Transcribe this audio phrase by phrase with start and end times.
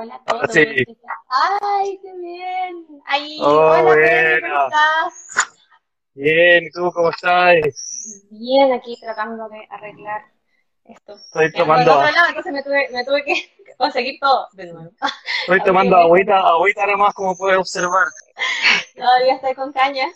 [0.00, 0.52] Hola a todos.
[0.52, 0.64] Sí.
[1.28, 2.86] Ay, qué bien.
[3.04, 5.58] Ay, Oh, hola, Pedro, ¿cómo estás?
[6.14, 7.56] Bien, ¿y tú cómo estás?
[8.30, 10.22] Bien, aquí tratando de arreglar
[10.84, 11.14] esto.
[11.16, 13.34] Estoy Eh, por tomando, otro lado, entonces me tuve, me tuve que
[13.76, 14.90] conseguir todo de nuevo.
[15.40, 18.06] estoy tomando agüita, agüita nomás, como puedes observar.
[18.94, 20.06] Todavía estoy con caña.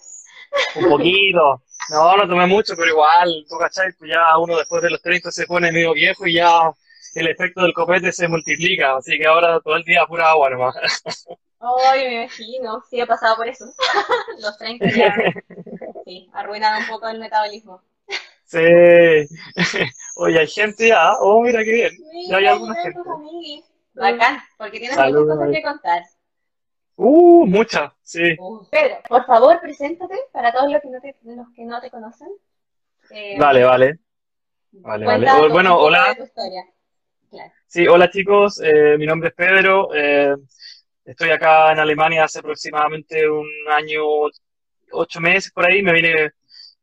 [0.77, 1.61] Un poquito.
[1.91, 5.33] No, no tomé mucho, pero igual, tú cachai, pues ya uno después de los 30
[5.33, 6.71] se pone medio viejo y ya
[7.15, 10.75] el efecto del copete se multiplica, así que ahora todo el día pura agua nomás.
[11.61, 12.83] Ay, me imagino.
[12.91, 13.67] Sí, he pasado por eso.
[14.41, 15.15] Los 30 ya,
[16.05, 17.83] sí, arruinan un poco el metabolismo.
[18.45, 18.59] Sí.
[20.17, 21.13] Oye, hay gente ya.
[21.21, 21.93] Oh, mira qué bien.
[22.29, 22.99] Ya hay Mira, alguna gente.
[23.95, 25.25] Bacán, porque tienes Saludos.
[25.27, 26.03] muchas cosas que contar.
[26.97, 28.37] Uh, muchas, sí.
[28.71, 32.29] Pedro, por favor, preséntate para todos los que no te, los que no te conocen.
[33.11, 33.99] Eh, Vale, vale.
[34.73, 35.49] Vale, vale.
[35.51, 36.15] Bueno, hola.
[36.17, 36.65] tu historia.
[37.33, 37.51] Claro.
[37.67, 40.35] Sí, hola chicos, eh, mi nombre es Pedro, eh,
[41.03, 44.03] estoy acá en Alemania hace aproximadamente un año,
[44.91, 46.33] ocho meses por ahí, me vine,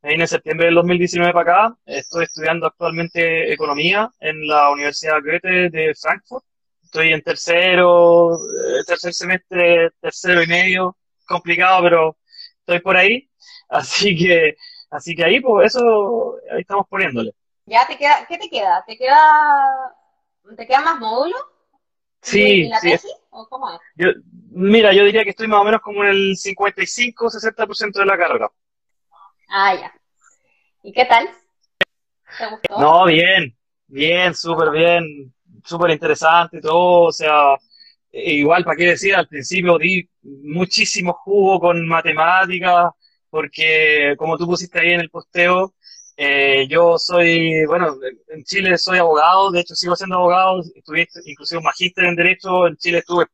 [0.01, 5.21] me vine en septiembre del 2019 para acá, estoy estudiando actualmente economía en la Universidad
[5.23, 6.43] Goethe de Frankfurt,
[6.83, 12.17] estoy en tercero, eh, tercer semestre, tercero y medio, complicado, pero
[12.61, 13.29] estoy por ahí,
[13.69, 14.55] así que,
[14.89, 17.33] así que ahí, pues eso, ahí estamos poniéndole.
[17.67, 18.83] Ya te queda, ¿qué te queda?
[18.87, 19.95] ¿Te queda,
[20.55, 21.35] te queda más módulo
[22.21, 23.11] Sí, en la sí, tesis?
[23.29, 23.79] ¿O cómo es?
[23.95, 24.07] Yo,
[24.51, 28.49] mira, yo diría que estoy más o menos como en el 55-60% de la carrera.
[29.49, 29.93] Ah, ya.
[30.83, 31.29] ¿Y qué tal?
[32.37, 32.79] ¿Te gustó?
[32.79, 33.55] No, bien,
[33.87, 35.33] bien, súper bien,
[35.65, 37.03] súper interesante todo.
[37.07, 37.55] O sea,
[38.11, 39.15] eh, igual, ¿para qué decir?
[39.15, 42.91] Al principio di muchísimo jugo con matemáticas,
[43.29, 45.73] porque como tú pusiste ahí en el posteo,
[46.21, 51.61] eh, yo soy, bueno, en Chile soy abogado, de hecho sigo siendo abogado, estudié inclusive
[51.61, 53.25] magíster en Derecho, en Chile estuve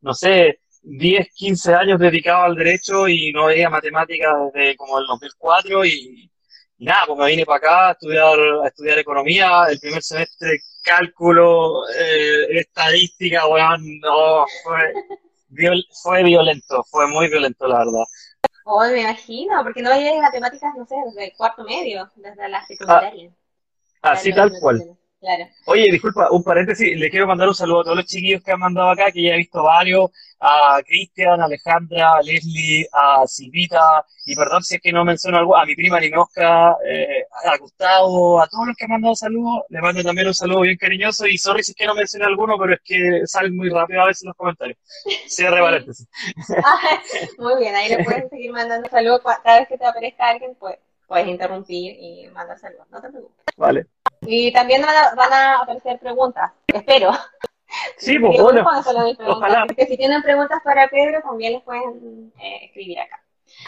[0.00, 5.06] no sé, 10, 15 años dedicado al derecho y no veía matemáticas desde como el
[5.06, 6.30] 2004 y,
[6.78, 10.60] y nada, pues me vine para acá a estudiar, a estudiar economía, el primer semestre
[10.82, 14.92] cálculo, eh, estadística, weón, no, fue,
[16.02, 18.04] fue violento, fue muy violento la verdad.
[18.64, 22.64] Hoy me imagino, porque no veías matemáticas, no sé, desde el cuarto medio, desde la
[22.64, 23.30] secundaria.
[24.00, 24.96] Así Claro, tal cual.
[25.20, 25.44] Claro.
[25.66, 28.60] Oye, disculpa, un paréntesis, le quiero mandar un saludo a todos los chiquillos que han
[28.60, 30.10] mandado acá, que ya he visto varios,
[30.46, 35.38] a Cristian, a Alejandra, a Leslie, a Silvita, y perdón si es que no menciono
[35.38, 39.64] algo, a mi prima Ninoska, eh, a Gustavo, a todos los que han mandado saludos,
[39.70, 42.58] le mando también un saludo bien cariñoso, y sorry si es que no mencioné alguno,
[42.58, 44.78] pero es que salen muy rápido a veces los comentarios.
[45.26, 46.06] Cierre paréntesis.
[47.38, 50.76] Muy bien, ahí le puedes seguir mandando saludos cada vez que te aparezca alguien, pues
[51.06, 53.44] puedes interrumpir y mandar saludos, no te preocupes.
[53.56, 53.86] Vale.
[54.22, 57.12] Y también van a, van a aparecer preguntas, espero.
[57.96, 58.66] Sí, pues bueno,
[59.26, 59.64] ojalá.
[59.66, 63.20] Porque si tienen preguntas para Pedro, también les pueden eh, escribir acá.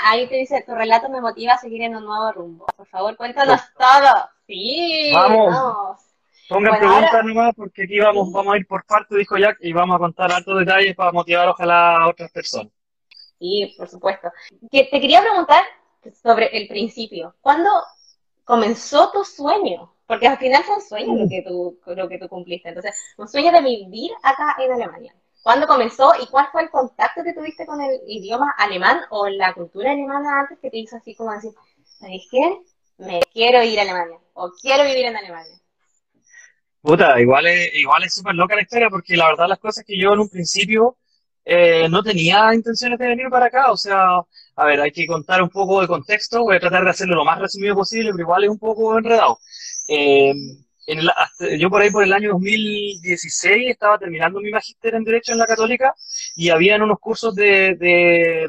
[0.04, 2.66] Ahí te dice, tu relato me motiva a seguir en un nuevo rumbo.
[2.76, 4.28] Por favor, cuéntanos todo.
[4.46, 5.54] Sí, Vamos.
[5.54, 6.00] vamos.
[6.48, 9.58] Pongan Bueno, preguntas ahora- nomás, porque aquí vamos, vamos a ir por parte, dijo Jack,
[9.60, 12.72] y vamos a contar altos detalles para motivar ojalá a otras personas.
[13.38, 14.30] Sí, por supuesto.
[14.70, 15.64] Que te quería preguntar
[16.22, 17.34] sobre el principio.
[17.40, 17.68] ¿Cuándo
[18.44, 19.92] comenzó tu sueño?
[20.06, 22.68] Porque al final fue un sueño lo que tú, lo que tú cumpliste.
[22.68, 25.14] Entonces, un sueño de vivir acá en Alemania.
[25.42, 29.52] ¿Cuándo comenzó y cuál fue el contacto que tuviste con el idioma alemán o la
[29.54, 31.52] cultura alemana antes que te hizo así como decir,
[31.84, 32.58] ¿sabes qué?
[32.98, 35.56] Me quiero ir a Alemania o quiero vivir en Alemania.
[36.80, 39.98] Puta, igual es, igual es súper loca la historia porque la verdad las cosas que
[39.98, 40.96] yo en un principio
[41.44, 44.20] eh, no tenía intenciones de venir para acá, o sea,
[44.56, 47.24] a ver, hay que contar un poco de contexto, voy a tratar de hacerlo lo
[47.24, 49.38] más resumido posible, pero igual es un poco enredado.
[49.88, 50.32] Eh,
[50.88, 55.32] en hasta- yo por ahí por el año 2016 estaba terminando mi magíster en Derecho
[55.32, 55.94] en la Católica
[56.36, 58.46] y habían unos cursos de, de,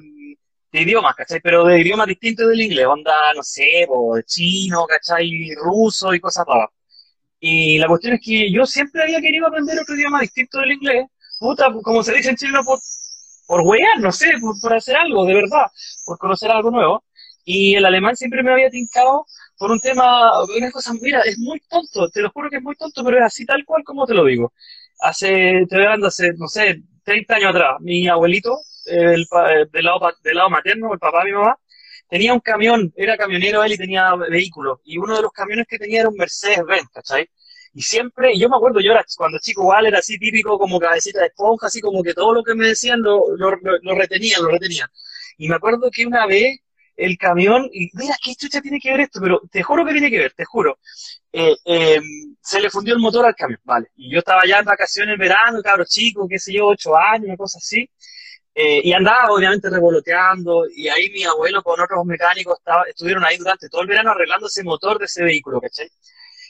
[0.72, 1.40] de idiomas, ¿cachai?
[1.42, 5.54] Pero de idiomas distintos del inglés, onda, no sé, po, chino, ¿cachai?
[5.56, 6.70] Ruso y cosas raras.
[7.40, 11.06] Y la cuestión es que yo siempre había querido aprender otro idioma distinto del inglés.
[11.40, 12.80] Puta, como se dice en chino, por,
[13.48, 15.68] por huear, no sé, por, por hacer algo, de verdad,
[16.06, 17.04] por conocer algo nuevo.
[17.46, 19.26] Y el alemán siempre me había tincado
[19.58, 22.76] por un tema, una cosa, mira, es muy tonto, te lo juro que es muy
[22.76, 24.54] tonto, pero es así tal cual como te lo digo.
[25.00, 29.26] Hace, te voy hablando hace, no sé, 30 años atrás, mi abuelito, del
[29.84, 31.58] lado, del lado materno, el papá de mi mamá,
[32.10, 35.78] tenía un camión, era camionero él y tenía vehículos, y uno de los camiones que
[35.78, 37.30] tenía era un Mercedes-Benz, ¿cachai?
[37.74, 41.20] Y siempre, yo me acuerdo, yo era, cuando chico igual era así típico como cabecita
[41.20, 43.52] de esponja, así como que todo lo que me decían lo, lo-
[43.82, 44.90] lo retenía, lo retenía.
[45.38, 46.60] Y me acuerdo que una vez
[46.98, 49.22] el camión y mira, ¿qué chucha tiene que ver esto?
[49.22, 50.80] Pero te juro que tiene que ver, te juro.
[51.32, 52.02] Eh, eh,
[52.42, 53.88] se le fundió el motor al camión, vale.
[53.96, 57.28] Y yo estaba ya en vacaciones en verano, cabro chico, qué sé yo, ocho años,
[57.28, 57.90] una cosa así.
[58.56, 63.38] Eh, y andaba obviamente revoloteando, y ahí mi abuelo con otros mecánicos estaba, estuvieron ahí
[63.38, 65.88] durante todo el verano arreglando ese motor de ese vehículo, ¿cachai?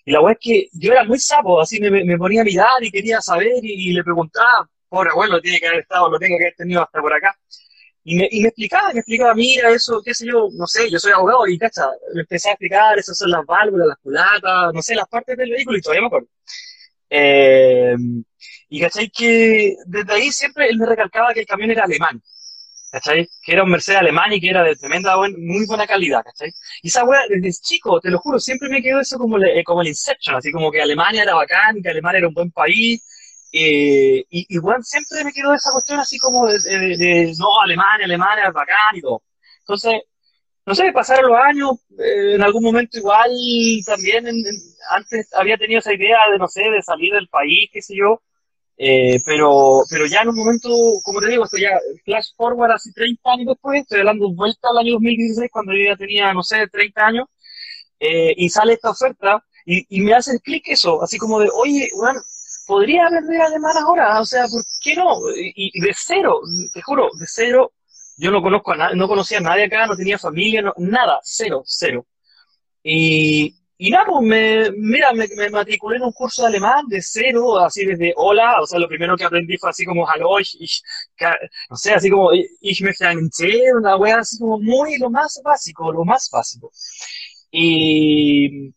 [0.06, 2.82] Y la weá es que yo era muy sapo, así me, me ponía a mirar
[2.82, 6.46] y quería saber y, le preguntaba, pobre abuelo, tiene que haber estado, lo tiene que
[6.46, 7.38] haber tenido hasta por acá.
[8.10, 10.98] Y me, y me explicaba, me explicaba, mira, eso, qué sé yo, no sé, yo
[10.98, 14.82] soy abogado y cacha, me empecé a explicar, esas son las válvulas, las culatas, no
[14.82, 16.28] sé, las partes del vehículo y todavía me acuerdo.
[17.10, 17.96] Eh,
[18.70, 22.22] y cachai que desde ahí siempre él me recalcaba que el camión era alemán.
[22.92, 23.28] ¿cachai?
[23.44, 26.50] Que era un Mercedes alemán y que era de tremenda, muy buena calidad, ¿cachai?
[26.82, 29.82] Y esa weá, desde chico, te lo juro, siempre me quedó eso como, le, como
[29.82, 33.04] el Inception, así como que Alemania era bacán, que Alemania era un buen país,
[33.52, 36.60] eh, y, bueno, siempre me quedó esa cuestión así como de,
[36.98, 39.24] de, no, Alemania, Alemania bacán y todo.
[39.62, 40.02] Entonces,
[40.66, 43.32] no sé, pasaron los años, eh, en algún momento igual
[43.86, 44.26] también,
[44.92, 48.22] antes había tenido esa idea de, no sé, de salir del país, qué sé yo,
[48.78, 50.70] eh, pero, pero ya en un momento,
[51.04, 51.72] como te digo, esto ya
[52.06, 55.96] flash forward así 30 años después, estoy hablando vuelta al año 2016 cuando yo ya
[55.96, 57.28] tenía, no sé, 30 años,
[58.00, 61.90] eh, y sale esta oferta y, y me hace clic eso, así como de, oye,
[61.96, 62.22] bueno,
[62.68, 65.18] podría haber de alemán ahora, o sea, ¿por qué no?
[65.36, 66.42] Y, y, de cero,
[66.74, 67.72] te juro, de cero,
[68.18, 71.64] yo no conozco a no conocía a nadie acá, no tenía familia, no, nada, cero,
[71.66, 72.06] cero.
[72.84, 77.02] Y, y nada, pues me, mira, me, me, matriculé en un curso de alemán de
[77.02, 80.82] cero, así desde hola, o sea, lo primero que aprendí fue así como hallo, ich,
[81.70, 83.30] no sé, así como ich möchte einen
[83.76, 86.72] una wea así como muy lo más básico, lo más básico.
[87.52, 88.74] Y,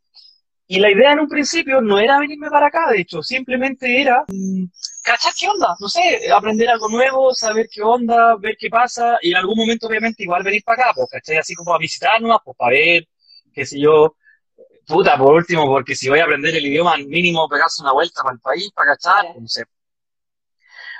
[0.72, 4.24] y la idea en un principio no era venirme para acá, de hecho, simplemente era
[4.28, 4.66] mm,
[5.02, 9.32] cachar qué onda, no sé, aprender algo nuevo, saber qué onda, ver qué pasa, y
[9.32, 11.38] en algún momento obviamente igual venir para acá, pues, ¿cachai?
[11.38, 13.08] Así como a visitarnos, pues para ver,
[13.52, 14.14] qué sé yo,
[14.86, 18.34] Puta, por último, porque si voy a aprender el idioma, mínimo pegarse una vuelta para
[18.34, 19.64] el país, para cachar, no sé.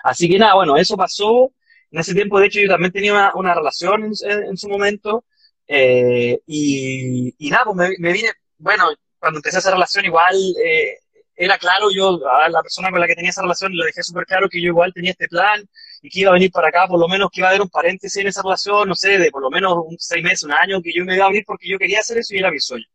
[0.03, 1.53] Así que nada, bueno, eso pasó.
[1.93, 5.25] En ese tiempo, de hecho, yo también tenía una, relación en, su momento.
[5.67, 8.91] Eh, y, y, nada, pues me, vine, bueno,
[9.21, 10.35] cuando empecé esa relación igual
[10.65, 10.99] eh,
[11.37, 14.27] era claro, yo a la persona con la que tenía esa relación le dejé súper
[14.27, 15.67] claro que yo igual tenía este plan
[16.03, 17.71] y que iba a venir para acá, por lo menos que iba a haber un
[17.71, 20.83] paréntesis en esa relación, no sé, de por lo menos un seis meses, un año,
[20.83, 22.87] que yo me iba a abrir porque yo quería hacer eso y era mi sueño.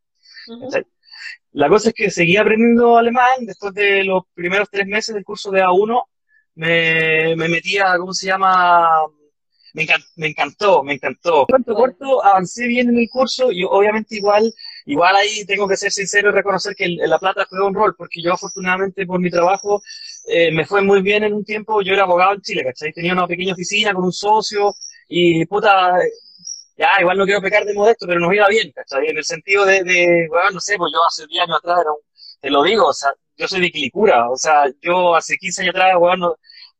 [1.54, 5.50] La cosa es que seguí aprendiendo alemán, después de los primeros tres meses del curso
[5.52, 6.04] de A1,
[6.56, 8.88] me, me metí a, ¿cómo se llama?
[9.74, 11.46] Me, encantó, me encantó.
[11.48, 14.54] Cuanto corto, avancé bien en el curso y obviamente igual,
[14.86, 18.22] igual ahí tengo que ser sincero y reconocer que La Plata juega un rol, porque
[18.22, 19.82] yo afortunadamente por mi trabajo
[20.28, 22.94] eh, me fue muy bien en un tiempo, yo era abogado en Chile, ¿cachai?
[22.94, 24.74] Tenía una pequeña oficina con un socio
[25.08, 25.94] y puta,
[26.78, 29.08] ya, igual no quiero pecar de modesto, pero nos iba bien, ¿cachai?
[29.08, 31.92] En el sentido de, de bueno, no sé, pues yo hace 10 años atrás era
[31.92, 32.00] un,
[32.42, 35.76] te lo digo, o sea, yo soy de Quilicura, o sea, yo hace 15 años
[35.76, 36.36] atrás, weón, no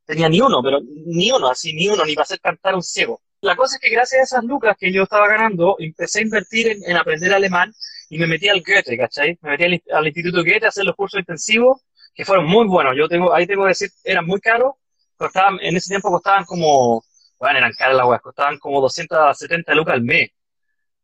[0.06, 3.22] tenía ni uno, pero ni uno, así, ni uno, ni para hacer cantar un ciego.
[3.42, 6.68] La cosa es que gracias a esas lucas que yo estaba ganando, empecé a invertir
[6.68, 7.74] en, en aprender alemán
[8.10, 9.38] y me metí al Goethe, ¿cachai?
[9.42, 11.82] Me metí al, Instituto Goethe a hacer los cursos intensivos,
[12.14, 12.96] que fueron muy buenos.
[12.98, 14.74] Yo tengo, ahí tengo que decir, eran muy caros,
[15.18, 17.04] costaban, en ese tiempo costaban como
[17.40, 20.30] bueno, eran caras las weas, costaban como 270 lucas al mes.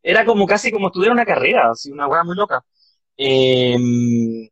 [0.04, 2.64] Era como casi como estudiar una carrera, así, una wea muy loca.
[3.18, 4.50] Em,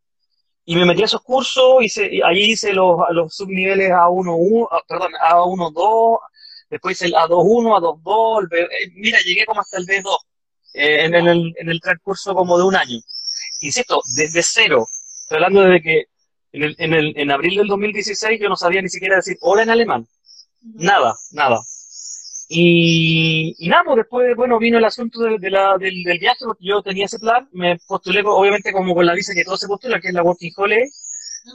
[0.65, 5.13] y me metí a esos cursos, hice, allí hice los, los subniveles A1, ah, perdón,
[5.13, 6.19] A1-2,
[6.69, 10.17] después hice el A2-1, A2-2, eh, mira, llegué como hasta el B2
[10.73, 12.99] eh, en, el, en el transcurso como de un año.
[13.61, 14.87] Insisto, desde cero,
[15.21, 16.03] estoy hablando desde que
[16.51, 19.63] en, el, en, el, en abril del 2016 yo no sabía ni siquiera decir hola
[19.63, 20.07] en alemán.
[20.61, 21.61] Nada, nada.
[22.51, 26.65] Y, y nada, pues después, bueno, vino el asunto de, la, del, del, viaje, porque
[26.65, 30.01] yo tenía ese plan, me postulé, obviamente, como con la visa que todos se postulan,
[30.01, 30.89] que es la Working Holiday,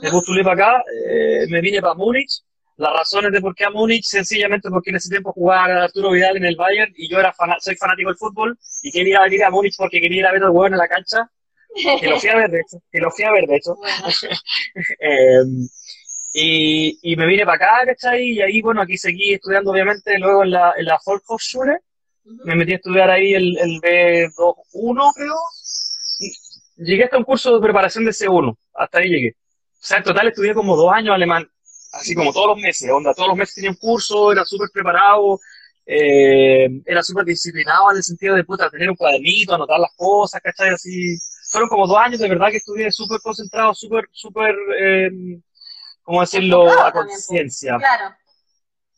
[0.01, 2.41] me postulé para acá, eh, me vine para Múnich,
[2.77, 6.37] las razones de por qué a Múnich, sencillamente porque en ese tiempo jugaba Arturo Vidal
[6.37, 9.75] en el Bayern, y yo era soy fanático del fútbol, y quería venir a Múnich
[9.77, 11.29] porque quería ir a ver al hueón en la cancha,
[11.99, 13.75] que lo fui a ver, de hecho, que lo fui a ver, de hecho.
[14.99, 15.43] eh,
[16.33, 18.23] y, y me vine para acá, ¿cachai?
[18.31, 21.79] Y ahí, bueno, aquí seguí estudiando, obviamente, luego en la, en la Volkshochschule.
[22.43, 25.35] Me metí a estudiar ahí el, el B2-1, creo.
[26.77, 28.57] llegué hasta un curso de preparación de C1.
[28.73, 29.35] Hasta ahí llegué.
[29.73, 31.47] O sea, en total estudié como dos años alemán.
[31.95, 33.13] Así como todos los meses, onda.
[33.13, 35.39] Todos los meses tenía un curso, era súper preparado.
[35.85, 40.41] Eh, era súper disciplinado en el sentido de, puta, tener un cuadernito, anotar las cosas,
[40.41, 40.69] ¿cachai?
[40.69, 41.17] Así.
[41.51, 44.55] Fueron como dos años de verdad que estudié súper concentrado, súper, súper...
[44.79, 45.09] Eh,
[46.01, 46.69] ¿cómo decirlo?
[46.71, 47.77] A conciencia.
[47.77, 48.15] Claro.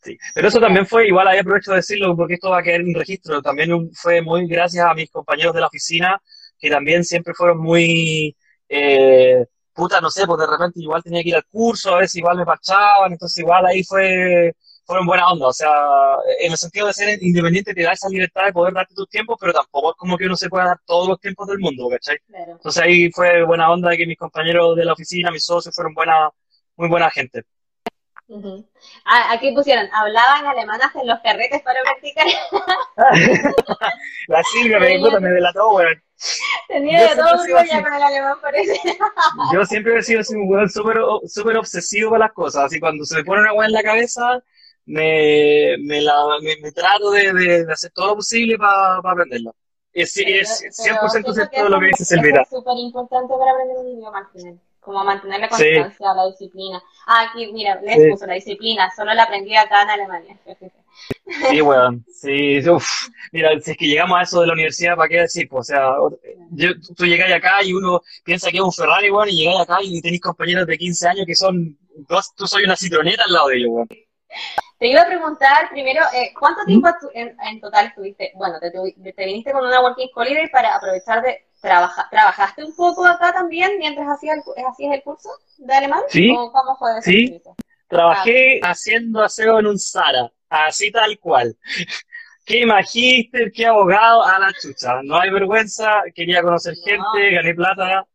[0.02, 2.80] Sí, pero eso también fue, igual ahí aprovecho de decirlo porque esto va a quedar
[2.80, 6.22] en registro, también fue muy gracias a mis compañeros de la oficina
[6.58, 8.36] que también siempre fueron muy,
[8.68, 9.44] eh,
[9.78, 12.36] puta, no sé, pues de repente igual tenía que ir al curso, a veces igual
[12.36, 14.52] me parchaban, entonces igual ahí fue,
[14.84, 15.70] fueron buena onda, o sea,
[16.40, 19.36] en el sentido de ser independiente te da esa libertad de poder darte tus tiempos,
[19.40, 22.16] pero tampoco es como que uno se pueda dar todos los tiempos del mundo, ¿cachai?
[22.28, 25.94] Entonces ahí fue buena onda de que mis compañeros de la oficina, mis socios, fueron
[25.94, 26.28] buena,
[26.76, 27.44] muy buena gente.
[29.04, 32.26] Ah, aquí pusieron, hablaban alemán en los carretes para practicar.
[34.26, 36.02] la Silvia me, me delató, weón.
[36.68, 38.80] Tenía de todo ya con el alemán, parece.
[39.52, 42.64] Yo siempre he sido así un weón súper super obsesivo con las cosas.
[42.64, 44.42] Así cuando se me pone una weá en la cabeza,
[44.86, 49.54] me, me, la, me, trato de, de, hacer todo lo posible para aprenderlo.
[49.92, 52.42] Es, es 100% cierto lo que dice Silvira.
[52.42, 56.82] Es súper importante para aprender un idioma al final como mantener la constancia, la disciplina.
[57.06, 60.38] Ah, aquí, mira, les puso la disciplina, solo la aprendí acá en Alemania.
[61.50, 63.08] Sí, weón, sí, uff.
[63.32, 65.48] Mira, si es que llegamos a eso de la universidad, ¿para qué decir?
[65.48, 65.90] Pues, o sea,
[66.50, 69.78] yo, tú llegáis acá y uno piensa que es un Ferrari, weón, y llegáis acá
[69.82, 71.78] y tenéis compañeros de 15 años que son,
[72.08, 73.88] dos, tú soy una citroneta al lado de ellos, weón.
[74.78, 78.30] Te iba a preguntar primero, eh, ¿cuánto tiempo en, total estuviste?
[78.36, 82.06] Bueno, te, te, viniste con una Working Holiday para aprovechar de trabajar.
[82.10, 86.02] ¿Trabajaste un poco acá también mientras hacías el, hacías el curso de alemán?
[86.08, 86.30] Sí.
[86.30, 87.42] ¿O cómo fue Sí.
[87.88, 91.56] Trabajé ah, haciendo aseo en un Sara, así tal cual.
[92.48, 95.02] qué magíster, qué abogado, a la chucha.
[95.02, 98.06] No hay vergüenza, quería conocer gente, gané plata,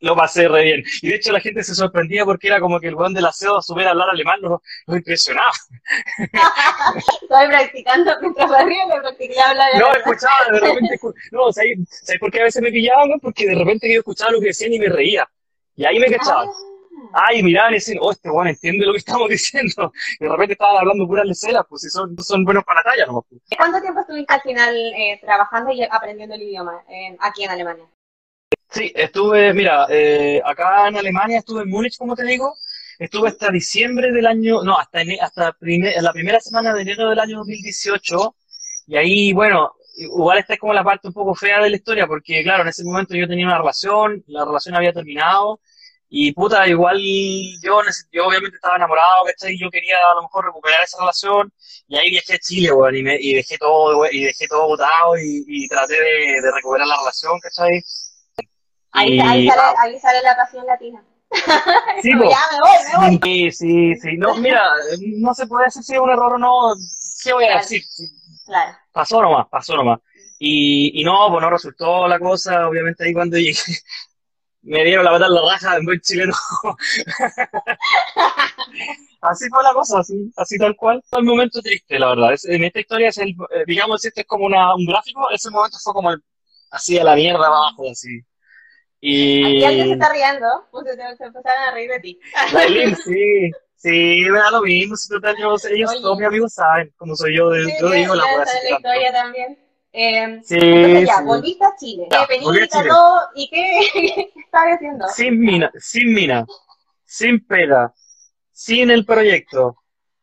[0.00, 0.84] lo pasé re bien.
[1.02, 3.60] Y de hecho la gente se sorprendía porque era como que el buen del aseo
[3.60, 5.50] supiera hablar alemán, lo, lo impresionaba.
[7.22, 10.98] Estoy practicando mientras barría, me practiqué hablar No, escuchaba, de repente,
[11.32, 13.18] no, ¿sabes, ¿sabes por qué a veces me pillaban?
[13.20, 15.28] Porque de repente yo escuchaba lo que decían y me reía.
[15.74, 16.48] Y ahí me cachaban.
[17.12, 19.92] Ay, miraban y decían, oh, este bueno entiende lo que estamos diciendo.
[20.20, 23.06] Y de repente estaban hablando puras leceras, pues si son, son buenos para la talla,
[23.06, 23.26] ¿no?
[23.56, 26.82] ¿Cuánto tiempo estuviste al final eh, trabajando y aprendiendo el idioma
[27.20, 27.84] aquí en Alemania?
[28.70, 32.54] Sí, estuve, mira, eh, acá en Alemania estuve en Múnich, como te digo,
[32.98, 35.56] estuve hasta diciembre del año, no, hasta, hasta
[36.00, 38.34] la primera semana de enero del año 2018,
[38.88, 42.06] y ahí, bueno, igual esta es como la parte un poco fea de la historia,
[42.06, 45.60] porque claro, en ese momento yo tenía una relación, la relación había terminado,
[46.10, 46.98] y puta, igual
[47.62, 49.58] yo, yo obviamente estaba enamorado, ¿cachai?
[49.58, 51.52] Yo quería a lo mejor recuperar esa relación,
[51.86, 55.18] y ahí viajé a Chile, weón, y, me, y dejé todo, y dejé todo botado,
[55.18, 57.82] y, y traté de, de recuperar la relación, ¿cachai?
[58.92, 61.04] Ahí, ahí, sale, ahí sale la pasión latina.
[62.02, 63.20] Sí, ya me voy, me voy.
[63.22, 64.16] Sí, sí, sí.
[64.16, 64.62] No, mira,
[65.18, 66.74] no se puede decir si es un error o no.
[67.22, 67.82] ¿Qué voy a decir?
[68.46, 68.76] Claro.
[68.92, 69.98] Pasó nomás, pasó nomás.
[70.38, 72.68] Y, y no, pues no resultó la cosa.
[72.68, 73.60] Obviamente ahí cuando llegué,
[74.68, 76.34] me dieron la batalla en la raja en buen chileno.
[79.22, 81.02] así fue la cosa, así, así tal cual.
[81.08, 82.34] Fue un momento triste, la verdad.
[82.44, 85.30] en esta historia es el, eh, digamos, este es como una, un gráfico.
[85.30, 86.22] Ese momento fue como el,
[86.70, 88.20] así a la mierda abajo, así.
[89.00, 89.44] Y...
[89.44, 92.20] Aquí alguien se está riendo, pues se, se empezaron a reír de ti.
[93.04, 96.00] Sí, sí, me da lo mismo, si total, yo, ellos, Oye.
[96.02, 99.67] todos mis amigos saben cómo soy yo, sí, yo digo la la historia también.
[99.92, 101.24] Eh, sí, entonces ya, sí.
[101.24, 103.80] volviste a Chile, ya, penita, todo, ¿y qué,
[104.34, 105.08] qué estabas haciendo?
[105.08, 106.46] Sin mina, sin mina,
[107.04, 107.94] sin pega,
[108.52, 109.76] sin el proyecto.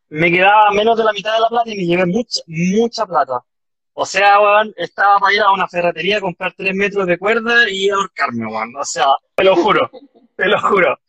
[0.09, 3.43] Me quedaba menos de la mitad de la plata y me llevé mucha, mucha plata.
[3.93, 7.69] O sea, weón, estaba para ir a una ferretería a comprar tres metros de cuerda
[7.69, 8.75] y ahorcarme, weón.
[8.75, 9.05] O sea,
[9.35, 9.89] te lo juro,
[10.35, 10.99] te lo juro.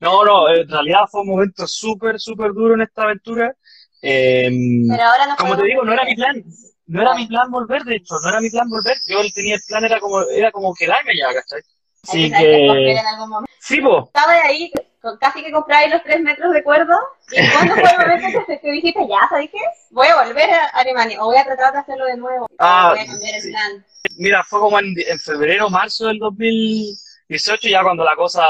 [0.00, 3.54] No, no, en realidad fue un momento súper, súper duro en esta aventura.
[4.02, 4.50] Eh,
[4.88, 6.44] Pero ahora no como te digo, no era mi plan.
[6.86, 8.96] No era mi plan volver, de hecho, no era mi plan volver.
[9.06, 11.60] Yo tenía el plan, era como, era como quedarme ya, ¿cachai?
[12.02, 12.38] Así que...
[12.38, 12.92] que...
[12.92, 13.52] En algún momento.
[13.58, 14.04] Sí, po.
[14.04, 14.70] Estaba ahí,
[15.18, 16.94] casi que compráis los tres metros de cuerdo.
[17.32, 19.58] ¿Y cuándo fue el momento que, que dijiste, ya, ¿sabes qué?
[19.90, 22.46] Voy a volver a Alemania, o voy a tratar de hacerlo de nuevo.
[22.58, 23.86] Ah, voy a cambiar el plan.
[24.16, 28.44] Mira, fue como en, en febrero, marzo del 2018, ya cuando la cosa,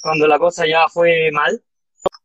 [0.00, 1.62] cuando la cosa ya fue mal.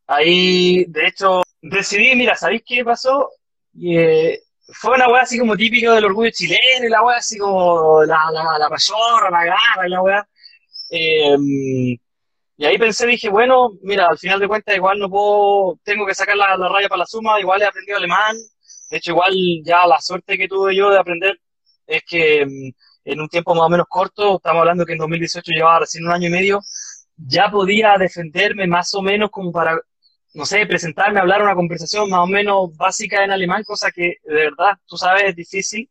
[0.07, 3.29] Ahí, de hecho, decidí, mira, ¿sabéis qué pasó?
[3.73, 4.41] Y, eh,
[4.73, 8.19] fue una weá así como típica del orgullo chileno, y la weá así como la,
[8.31, 10.27] la, la la garra, y la weá.
[10.91, 11.37] Eh,
[12.57, 16.13] y ahí pensé, dije, bueno, mira, al final de cuentas igual no puedo, tengo que
[16.13, 18.35] sacar la, la raya para la suma, igual he aprendido alemán,
[18.91, 19.33] de hecho igual
[19.63, 21.39] ya la suerte que tuve yo de aprender
[21.87, 22.69] es que mm,
[23.05, 26.11] en un tiempo más o menos corto, estamos hablando que en 2018 llevaba recién un
[26.11, 26.59] año y medio,
[27.15, 29.79] ya podía defenderme más o menos como para,
[30.33, 34.33] no sé, presentarme, hablar una conversación más o menos básica en alemán, cosa que de
[34.33, 35.89] verdad, tú sabes, es difícil.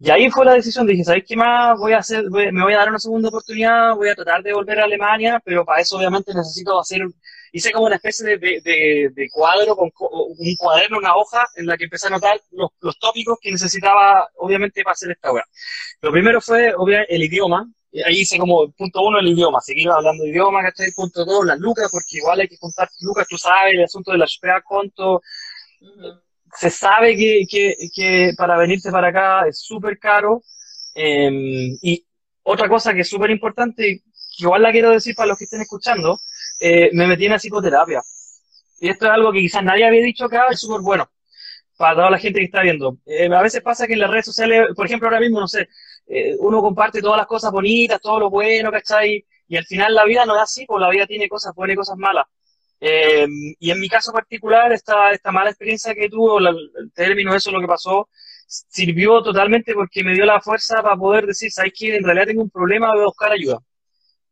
[0.00, 1.76] Y ahí fue la decisión, dije, ¿sabes qué más?
[1.78, 4.78] Voy a hacer, me voy a dar una segunda oportunidad, voy a tratar de volver
[4.80, 7.02] a Alemania, pero para eso obviamente necesito hacer
[7.52, 12.06] hice como una especie de, cuadro, con un cuaderno, una hoja, en la que empecé
[12.06, 15.44] a anotar los, tópicos que necesitaba, obviamente, para hacer esta web.
[16.00, 17.68] Lo primero fue, obviamente, el idioma.
[18.06, 20.92] Ahí hice como punto uno el idioma, seguir hablando de idioma, ¿cachai?
[20.92, 24.18] Punto dos, las lucas, porque igual hay que contar lucas, tú sabes, el asunto de
[24.18, 25.22] la SPEA conto.
[26.54, 30.42] Se sabe que, que, que, para venirse para acá es súper caro.
[30.94, 32.04] Em, y
[32.42, 34.02] otra cosa que es súper importante,
[34.36, 36.20] que igual la quiero decir para los que estén escuchando,
[36.60, 38.02] eh, me metí en la psicoterapia.
[38.80, 41.08] Y esto es algo que quizás nadie había dicho acá, es súper bueno
[41.78, 42.98] para toda la gente que está viendo.
[43.06, 45.68] Eh, a veces pasa que en las redes sociales, por ejemplo, ahora mismo, no sé,
[46.08, 49.24] eh, uno comparte todas las cosas bonitas, todo lo bueno, ¿cachai?
[49.46, 51.76] Y al final la vida no es así, pues la vida tiene cosas buenas y
[51.76, 52.26] cosas malas.
[52.80, 57.60] y en mi caso particular, esta, esta mala experiencia que tuvo, el término, eso lo
[57.60, 58.08] que pasó,
[58.48, 61.96] sirvió totalmente porque me dio la fuerza para poder decir, ¿sabes qué?
[61.96, 63.58] En realidad tengo un problema, voy a buscar ayuda.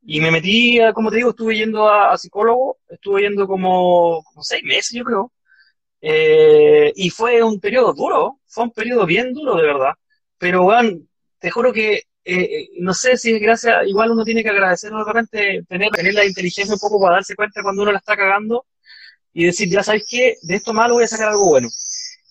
[0.09, 4.63] Y me metí, como te digo, estuve yendo a, psicólogo, estuve yendo como, como, seis
[4.65, 5.33] meses, yo creo.
[6.01, 9.95] Eh, y fue un periodo duro, fue un periodo bien duro, de verdad.
[10.39, 10.99] Pero, bueno,
[11.39, 14.91] te juro que, eh, eh, no sé si es gracias, igual uno tiene que agradecer
[14.93, 18.67] nuevamente tener, tener la inteligencia un poco para darse cuenta cuando uno la está cagando
[19.33, 21.69] y decir, ya sabes qué, de esto malo voy a sacar algo bueno.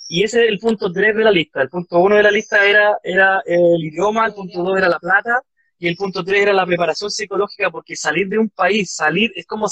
[0.07, 1.61] Y ese es el punto 3 de la lista.
[1.61, 4.99] El punto 1 de la lista era, era el idioma, el punto 2 era la
[4.99, 5.41] plata,
[5.77, 9.45] y el punto tres era la preparación psicológica, porque salir de un país, salir, es
[9.45, 9.67] como,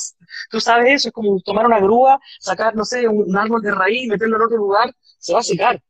[0.50, 4.08] tú sabes eso, es como tomar una grúa, sacar, no sé, un, árbol de raíz,
[4.08, 5.82] meterlo en otro lugar, se va a secar,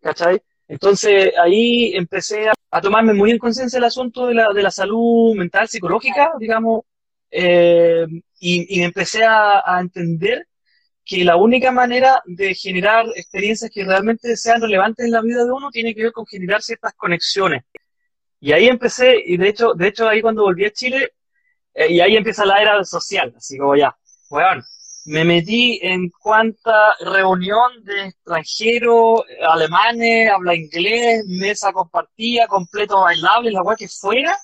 [0.00, 0.40] ¿cachai?
[0.70, 5.34] Entonces ahí empecé a, tomarme muy en conciencia el asunto de la, de la salud
[5.34, 6.82] mental, psicológica, digamos,
[7.28, 8.06] eh,
[8.38, 10.46] y, y, empecé a, a entender
[11.04, 15.50] que la única manera de generar experiencias que realmente sean relevantes en la vida de
[15.50, 17.64] uno tiene que ver con generar ciertas conexiones.
[18.38, 21.14] Y ahí empecé, y de hecho, de hecho ahí cuando volví a Chile,
[21.74, 23.96] eh, y ahí empieza la era social, así como ya,
[24.30, 24.62] bueno,
[25.06, 33.62] me metí en cuanta reunión de extranjeros, alemanes, habla inglés, mesa compartida, completo bailable, la
[33.62, 34.36] cual que fuera,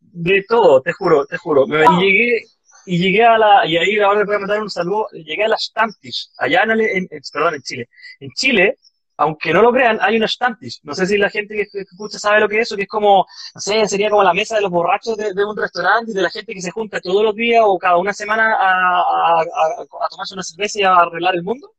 [0.00, 1.66] de todo, te juro, te juro.
[1.66, 2.42] Me, y llegué,
[2.86, 5.48] y llegué a la, y ahí ahora les voy a mandar un saludo, llegué a
[5.48, 7.88] la Stammtisch, allá en, en, perdón, en Chile.
[8.20, 8.78] En Chile,
[9.16, 10.80] aunque no lo crean, hay una Stammtisch.
[10.82, 13.26] No sé si la gente que, escucha sabe lo que es eso, que es como,
[13.54, 16.30] no sé, sería como la mesa de los borrachos de, un restaurante y de la
[16.30, 20.42] gente que se junta todos los días o cada una semana a, a, tomarse una
[20.42, 21.72] cerveza y a arreglar el mundo.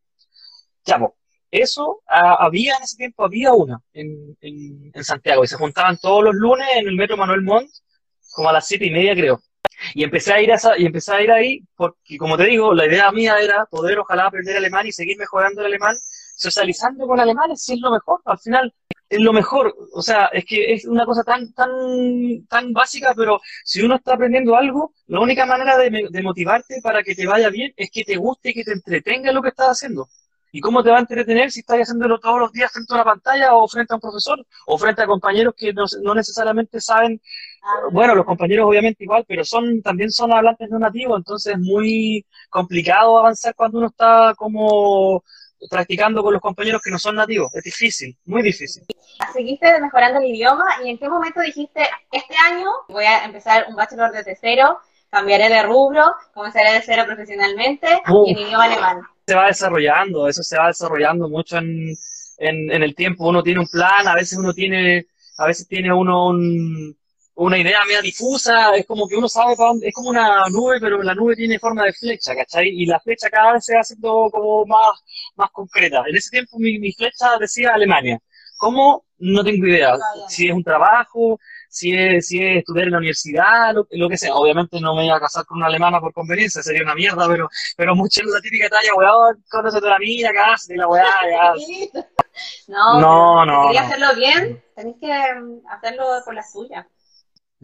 [0.85, 1.11] Ya, pues,
[1.51, 6.23] eso había en ese tiempo, había una en, en, en, Santiago y se juntaban todos
[6.23, 7.69] los lunes en el metro Manuel Montt,
[8.31, 9.41] como a las siete y media creo.
[9.93, 12.85] Y empecé a ir a y empecé a ir ahí porque, como te digo, la
[12.85, 15.95] idea mía era poder ojalá aprender alemán y seguir mejorando el alemán
[16.35, 18.73] socializando con alemanes, si es lo mejor, al final
[19.09, 21.69] es lo mejor, o sea, es que es una cosa tan, tan,
[22.49, 27.03] tan básica, pero si uno está aprendiendo algo, la única manera de, de motivarte para
[27.03, 29.69] que te vaya bien es que te guste y que te entretenga lo que estás
[29.69, 30.07] haciendo.
[30.55, 33.03] ¿Y cómo te va a entretener si estás haciéndolo todos los días frente a una
[33.03, 37.21] pantalla o frente a un profesor o frente a compañeros que no, no necesariamente saben,
[37.61, 37.89] ah.
[37.91, 42.25] bueno, los compañeros obviamente igual, pero son también son hablantes no nativos, entonces es muy
[42.49, 45.25] complicado avanzar cuando uno está como
[45.69, 47.53] practicando con los compañeros que no son nativos.
[47.55, 48.83] Es difícil, muy difícil.
[49.33, 53.75] Seguiste mejorando el idioma y en qué momento dijiste, este año voy a empezar un
[53.75, 57.87] bachelor desde cero, cambiaré de rubro, comenzaré de cero profesionalmente
[58.25, 59.01] y en idioma alemán.
[59.27, 61.95] Se va desarrollando, eso se va desarrollando mucho en,
[62.37, 63.27] en, en el tiempo.
[63.27, 66.95] Uno tiene un plan, a veces uno tiene, a veces tiene uno un,
[67.35, 70.79] una idea media difusa, es como que uno sabe para dónde, es como una nube,
[70.79, 72.69] pero la nube tiene forma de flecha, ¿cachai?
[72.69, 75.03] Y la flecha cada vez se va haciendo como más,
[75.35, 76.03] más concreta.
[76.07, 78.19] En ese tiempo mi, mi flecha decía Alemania.
[78.57, 79.05] ¿Cómo?
[79.17, 79.95] No tengo idea.
[80.27, 84.33] Si es un trabajo, si es, si es estudiar en la universidad, lo, que sea.
[84.33, 87.49] Obviamente no me voy a casar con una alemana por conveniencia, sería una mierda, pero,
[87.75, 91.53] pero mucho la típica talla, weón, conoce toda la mina, cásate la weá, ya.
[92.67, 93.71] No, no, no.
[93.71, 95.11] Si hacerlo bien, tenés que
[95.69, 96.87] hacerlo por la suya.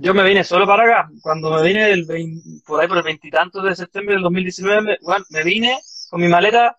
[0.02, 1.12] Yo me vine solo para acá.
[1.22, 2.08] Cuando me vine el
[2.66, 4.98] por ahí por el veintitantos de septiembre del 2019, me,
[5.30, 6.76] me vine con mi maleta.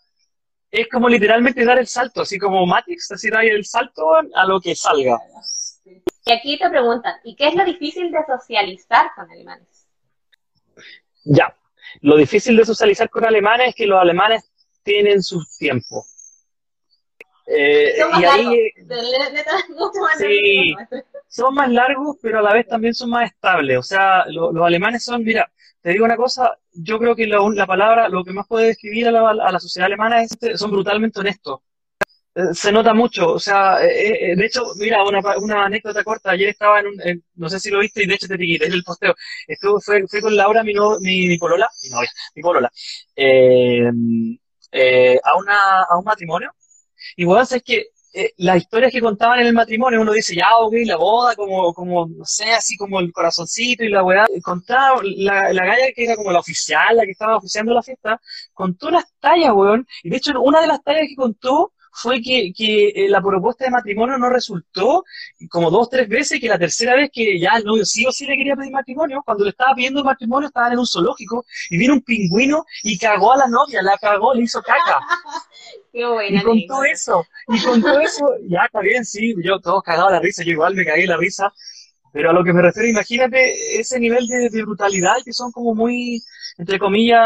[0.68, 4.60] Es como literalmente dar el salto, así como Matrix, así dar el salto a lo
[4.60, 5.20] que salga.
[6.24, 9.86] Y aquí te preguntan, ¿y qué es lo difícil de socializar con alemanes?
[11.24, 11.54] Ya,
[12.00, 14.50] lo difícil de socializar con alemanes es que los alemanes
[14.82, 16.06] tienen sus tiempos.
[17.46, 18.72] Eh, y ahí,
[20.18, 20.74] sí,
[21.32, 23.78] son más largos, pero a la vez también son más estables.
[23.78, 28.08] O sea, los alemanes son, mira, te digo una cosa, yo creo que la, palabra,
[28.08, 31.60] lo que más puede describir a la, sociedad alemana es que son brutalmente honestos.
[32.34, 36.32] Eh, Se nota mucho, o sea, eh, eh, de hecho, mira, una, una anécdota corta,
[36.32, 38.84] ayer estaba en un, no sé si lo viste y de hecho te en el
[38.84, 39.14] posteo,
[39.46, 42.70] estuve, fue, fui con Laura, mi, no, mi, mi polola, mi novia, mi polola,
[43.16, 43.90] eh,
[45.24, 46.52] a una, a un matrimonio,
[47.16, 50.56] y bueno, es que eh, las historias que contaban en el matrimonio, uno dice, ya,
[50.58, 55.00] ok, la boda, como, como, no sé, así como el corazoncito y la weá, contaba,
[55.02, 58.20] la, la galla que era como la oficial, la que estaba oficiando la fiesta,
[58.52, 62.52] contó las tallas, weón, y de hecho una de las tallas que contó fue que,
[62.56, 65.04] que eh, la propuesta de matrimonio no resultó
[65.50, 68.26] como dos, tres veces, que la tercera vez que ya el novio sí o sí
[68.26, 71.94] le quería pedir matrimonio, cuando le estaba pidiendo matrimonio estaban en un zoológico y vino
[71.94, 75.00] un pingüino y cagó a la novia, la cagó, le hizo caca.
[75.92, 76.90] Qué buena Y contó anécdota.
[76.92, 80.74] eso, y contó eso, ya está bien, sí, yo todos cagados la risa, yo igual
[80.74, 81.52] me cagué la risa,
[82.12, 85.74] pero a lo que me refiero, imagínate ese nivel de, de brutalidad que son como
[85.74, 86.22] muy,
[86.58, 87.20] entre comillas,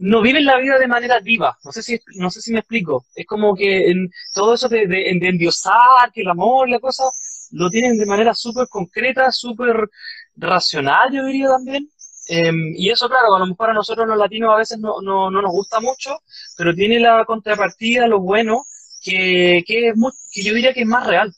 [0.00, 3.04] no viven la vida de manera viva, no sé si, no sé si me explico,
[3.14, 7.04] es como que en, todo eso de, de, de endiosar, que el amor, la cosa,
[7.52, 9.88] lo tienen de manera súper concreta, súper
[10.36, 11.88] racional, yo diría también.
[12.28, 15.30] Eh, y eso, claro, a lo mejor a nosotros los latinos a veces no, no,
[15.30, 16.18] no nos gusta mucho,
[16.56, 18.64] pero tiene la contrapartida, lo bueno,
[19.02, 21.32] que, que, es mu- que yo diría que es más real.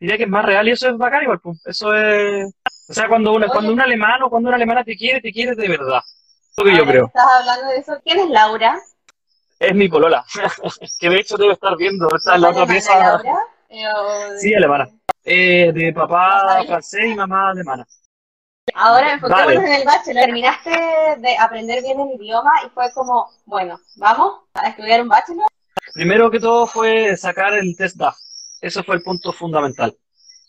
[0.00, 1.60] Diría que es más real y eso es bacán igual, pues.
[1.66, 2.52] Eso es...
[2.88, 5.54] O sea, cuando, una, cuando un alemán o cuando una alemana te quiere, te quiere
[5.54, 6.00] de verdad.
[6.56, 7.06] Lo que yo ahora creo.
[7.06, 8.80] estás hablando de eso, ¿quién es Laura?
[9.60, 10.24] Es mi polola.
[10.98, 12.06] Que de hecho debe estar viendo.
[12.14, 12.98] Está ¿Es en la otra pieza.
[12.98, 13.38] Laura?
[13.68, 14.88] Eh, o Sí, de- alemana.
[15.24, 17.86] Eh, de papá francés y mamá alemana.
[18.74, 19.66] Ahora enfoquémonos Vale.
[19.66, 20.24] en el bachelor.
[20.24, 20.70] Terminaste
[21.18, 25.46] de aprender bien el idioma y fue como, bueno, vamos a estudiar un bachelor.
[25.94, 28.16] Primero que todo fue sacar el test DAF.
[28.60, 29.96] Eso fue el punto fundamental.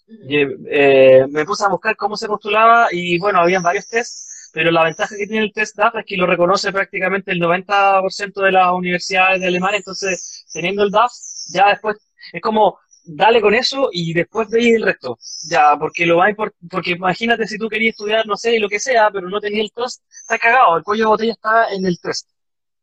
[0.07, 0.37] Y,
[0.69, 4.83] eh, me puse a buscar cómo se postulaba y bueno, habían varios tests, pero la
[4.83, 8.71] ventaja que tiene el test DAF es que lo reconoce prácticamente el 90% de las
[8.71, 11.11] universidades de Alemania, entonces teniendo el DAF,
[11.51, 11.97] ya después
[12.33, 12.79] es como
[13.15, 15.17] dale con eso y después veis el resto.
[15.49, 18.79] Ya, porque lo más import- porque imagínate si tú querías estudiar, no sé, lo que
[18.79, 21.99] sea, pero no tenías el test, está cagado, el cuello de botella está en el
[21.99, 22.29] test.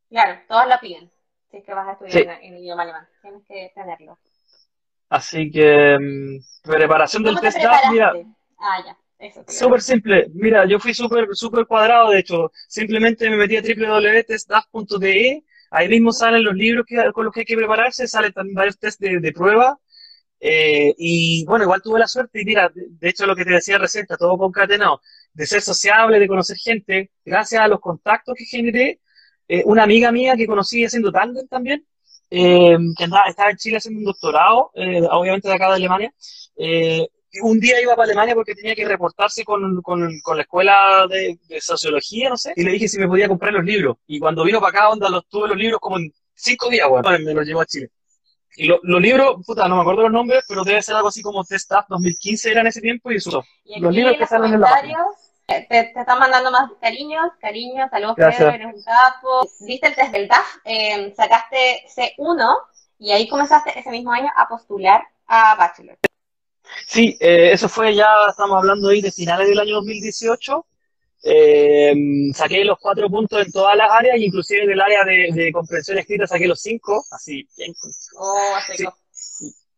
[0.08, 1.10] Claro, todos la piden.
[1.50, 2.46] Si es que vas a estudiar Sí.
[2.46, 4.18] en, en idioma alemán, tienes que tenerlo.
[5.08, 8.12] Así que mm, preparación del ¿Cómo te test DAF, mira?
[8.58, 8.96] Ah, ya,
[9.48, 10.26] Súper simple.
[10.34, 12.50] Mira, yo fui súper súper cuadrado, de hecho.
[12.68, 15.44] Simplemente me metí a www.testdaf.de.
[15.70, 18.78] Ahí mismo salen los libros que, con los que hay que prepararse, salen también varios
[18.78, 19.78] test de, de prueba.
[20.40, 23.78] Eh, y bueno, igual tuve la suerte, y mira, de, hecho lo que te decía
[23.78, 25.00] recién, está todo concatenado,
[25.32, 29.00] de ser sociable, de conocer gente, gracias a los contactos que generé.
[29.48, 31.86] Eh, una amiga mía que conocí haciendo tándem también,
[32.30, 36.12] eh, que andaba, estaba en Chile haciendo un doctorado, eh, obviamente de acá de Alemania.
[37.42, 41.38] Un día iba para Alemania porque tenía que reportarse con, con, con la escuela de,
[41.60, 43.98] sociología, no sé, y le dije si me podía comprar los libros.
[44.06, 46.88] Y cuando vino para acá, onda, los tuve los libros como en cinco días,
[47.20, 47.90] me los llevó a Chile.
[48.56, 51.22] Y lo- los libros, puta, no me acuerdo los nombres, pero debe ser algo así
[51.22, 53.44] como Test Up 2015 era en ese tiempo y eso.
[53.64, 55.04] Y Los libros que los salen en la página.
[55.48, 58.42] eh, te, te están mandando más cariños, cariños, saludos Gracias.
[58.52, 59.48] Pedro, eres un capo.
[59.60, 62.56] Diste el test del DAF, eh, sacaste C1
[62.98, 65.98] y ahí comenzaste ese mismo año a postular a Bachelor.
[66.86, 70.66] Sí, eh, eso fue ya, estamos hablando ahí de finales del año 2018.
[71.22, 71.94] Eh,
[72.34, 75.98] saqué los cuatro puntos en todas las áreas, inclusive en el área de, de comprensión
[75.98, 77.74] escrita saqué los cinco, así, bien.
[78.18, 78.56] Oh,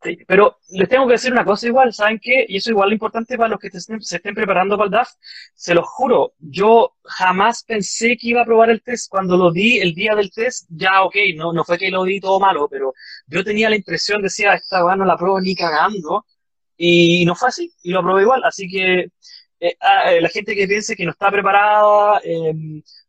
[0.01, 0.17] Sí.
[0.27, 2.45] Pero les tengo que decir una cosa igual, ¿saben qué?
[2.47, 5.09] Y eso igual es importante para los que estén- se estén preparando para el DAF.
[5.55, 9.09] Se los juro, yo jamás pensé que iba a probar el test.
[9.09, 12.21] Cuando lo di el día del test, ya ok, no, no fue que lo di
[12.21, 12.93] todo malo, pero
[13.27, 16.25] yo tenía la impresión, decía, esta no la pruebo ni cagando.
[16.77, 18.41] Y no fue así, y lo probé igual.
[18.45, 19.07] Así que
[19.59, 22.53] eh, a- eh, la gente que piense que no está preparada, eh,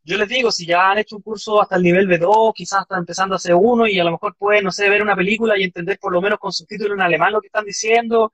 [0.04, 3.00] yo les digo, si ya han hecho un curso hasta el nivel B2, quizás están
[3.00, 5.98] empezando a C1 y a lo mejor pueden, no sé, ver una película y entender
[6.00, 8.32] por lo menos con subtítulos en alemán lo que están diciendo.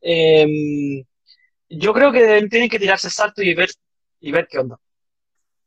[0.00, 1.02] eh,
[1.68, 3.68] yo creo que deben- tienen que tirarse el salto y ver,
[4.20, 4.78] y ver qué onda.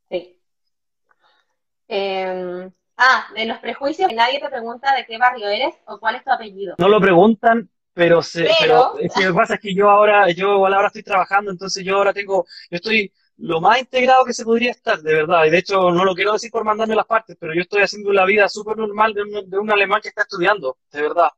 [0.10, 0.40] Sí.
[3.02, 6.32] Ah, de los prejuicios, nadie te pregunta de qué barrio eres o cuál es tu
[6.32, 6.76] apellido.
[6.78, 9.90] No lo preguntan, pero se, Pero- pero es que lo que pasa es que yo
[9.90, 14.24] ahora, yo igual ahora estoy trabajando, entonces yo ahora tengo, yo estoy lo más integrado
[14.26, 15.46] que se podría estar, de verdad.
[15.46, 18.12] Y de hecho, no lo quiero decir por mandarme las partes, pero yo estoy haciendo
[18.14, 21.30] la vida súper normal de un, de un alemán que está estudiando, de verdad.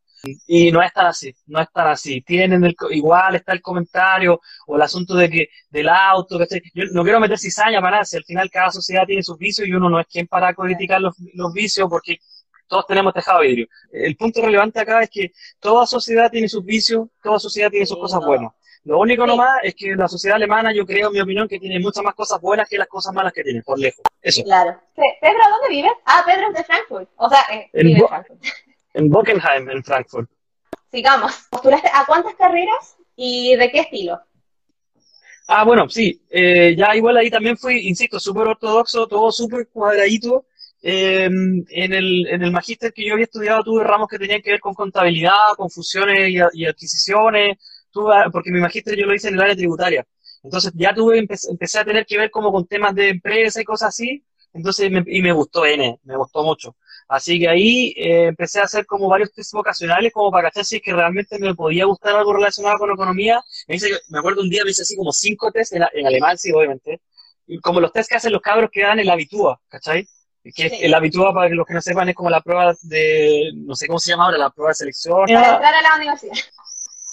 [0.46, 2.22] Y no es tan así, no es tan así.
[2.22, 6.62] Tienen el, igual está el comentario o el asunto de que del auto, ¿cachai?
[6.76, 9.68] Yo no quiero meter cizaña para nada, si al final cada sociedad tiene sus vicios
[9.68, 12.18] y uno no es quien para criticar los, los vicios porque
[12.72, 13.68] todos tenemos tejado de vidrio.
[13.92, 17.98] El punto relevante acá es que toda sociedad tiene sus vicios, toda sociedad tiene sus
[18.00, 18.54] cosas buenas.
[18.86, 21.80] Lo único nomás es que la sociedad alemana, yo creo, en mi opinión, que tiene
[21.82, 24.02] muchas más cosas buenas que las cosas malas que tiene, por lejos.
[24.22, 24.42] Eso.
[24.44, 24.80] Claro.
[24.96, 25.92] Pe- Pedro, ¿dónde vives?
[26.06, 27.10] Ah, Pedro es de Frankfurt.
[27.18, 28.40] O sea, eh, En vive en Frankfurt.
[28.94, 30.30] En Bockenheim, en Frankfurt.
[30.92, 31.46] Sigamos.
[31.50, 34.20] ¿Postulaste a cuántas carreras y de qué estilo?
[35.48, 36.22] Ah, bueno, sí.
[36.30, 40.46] Eh, ya igual ahí también fui, insisto, súper ortodoxo, todo súper cuadradito.
[40.84, 44.52] Eh, en el, en el magíster que yo había estudiado tuve ramos que tenían que
[44.52, 47.58] ver con contabilidad, con fusiones y, y adquisiciones,
[47.92, 50.06] tuve, porque mi magíster yo lo hice en el área tributaria.
[50.44, 53.64] Entonces ya tuve, empecé, empecé a tener que ver como con temas de empresa y
[53.64, 56.76] cosas así, entonces me, y me gustó N, me gustó mucho.
[57.08, 60.78] Así que ahí eh, empecé a hacer como varios test vocacionales como para cachar si
[60.78, 63.42] es que realmente me podía gustar algo relacionado con economía.
[63.68, 66.38] Me, hice, me acuerdo un día me hice así como cinco tests en, en alemán,
[66.38, 67.02] sí, obviamente.
[67.48, 70.08] Y como los test que hacen los cabros que dan en la habitúa, ¿cachai?
[70.44, 70.78] Que sí.
[70.82, 74.00] el habitúa, para los que no sepan, es como la prueba de, no sé cómo
[74.00, 75.26] se llama ahora, la prueba de selección.
[75.28, 76.36] Para entrar a la universidad.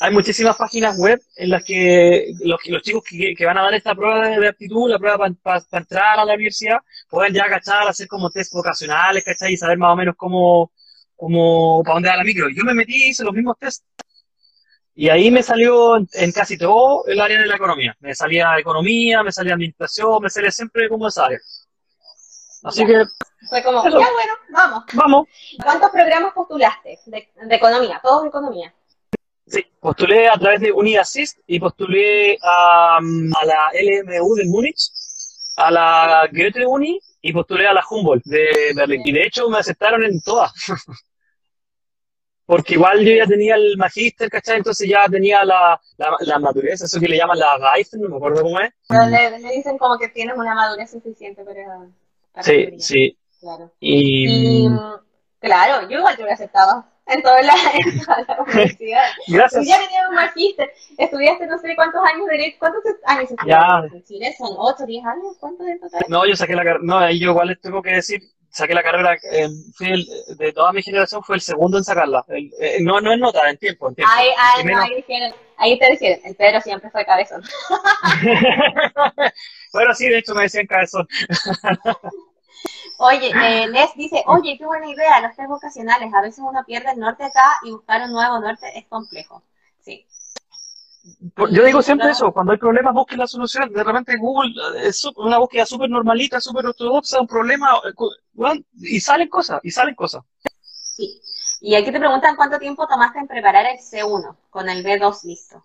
[0.01, 3.75] Hay muchísimas páginas web en las que los, los chicos que, que, van a dar
[3.75, 6.79] esta prueba de, de aptitud, la prueba para pa, pa entrar a la universidad,
[7.11, 7.87] pueden ya, ¿cachai?
[7.87, 9.55] Hacer como test vocacionales, ¿cachai?
[9.55, 10.71] Y saber más o menos cómo,
[11.17, 12.49] cómo, para dónde va la micro.
[12.49, 13.85] Yo me metí, hice los mismos test.
[14.95, 17.97] Y ahí me salió en, en, casi todo el área de la economía.
[18.01, 21.39] Me salía economía, me salía administración, me salía siempre como esa área.
[22.65, 23.05] Así que.
[23.49, 24.01] Fue como, eso.
[24.01, 24.85] ya bueno, vamos.
[24.95, 25.29] Vamos.
[25.63, 28.01] ¿Cuántos programas postulaste de, de economía?
[28.03, 28.75] Todos de economía.
[29.47, 34.91] Sí, postulé a través de UniAssist y postulé a, a, la LMU de Múnich,
[35.57, 39.03] a la Goethe Uni y postulé a la Humboldt de Berlín.
[39.05, 40.53] Y de hecho me aceptaron en todas.
[42.45, 44.57] Porque igual yo ya tenía el magíster, ¿cachai?
[44.57, 48.17] Entonces ya tenía la, la, la, madurez, eso que le llaman la Reifen, no me
[48.17, 48.73] acuerdo cómo es.
[48.89, 51.89] Pero le, le dicen como que tienes una madurez suficiente para...
[52.43, 53.19] sí, sí.
[53.41, 53.73] Claro.
[53.81, 54.67] Y...
[54.67, 54.71] y...
[55.41, 59.05] Claro, yo igual te hubiera aceptado en toda la, en toda la universidad.
[59.29, 59.67] Gracias.
[59.67, 64.05] Ya tenía un magíster, estudiaste no sé cuántos años de derecho, ¿cuántos años estudiaste en
[64.05, 64.35] Chile?
[64.37, 65.37] ¿Son 8, 10 años?
[65.41, 66.05] ¿Cuántos en total?
[66.09, 69.15] No, yo saqué la carrera, no, yo igual les tengo que decir, saqué la carrera,
[69.15, 72.25] eh, fui el, de toda mi generación fue el segundo en sacarla.
[72.29, 74.13] El, eh, no, no en nota, en tiempo, en tiempo.
[74.15, 77.43] Ahí, ahí, no, ahí, dijeron, ahí te dijeron, el Pedro siempre fue cabezón.
[79.73, 81.07] bueno, sí, de hecho me decían cabezón.
[83.01, 86.13] Oye, eh, Les dice, oye, qué buena idea, los test vocacionales.
[86.13, 89.43] A veces uno pierde el norte acá y buscar un nuevo norte es complejo.
[89.81, 90.05] Sí.
[91.53, 93.73] Yo digo siempre eso, cuando hay problemas busquen la solución.
[93.73, 97.81] De repente Google es una búsqueda súper normalita, súper ortodoxa, un problema,
[98.81, 100.25] y salen cosas, y salen cosas.
[100.97, 101.23] Sí.
[101.61, 105.65] Y aquí te preguntan cuánto tiempo tomaste en preparar el C1 con el B2 listo.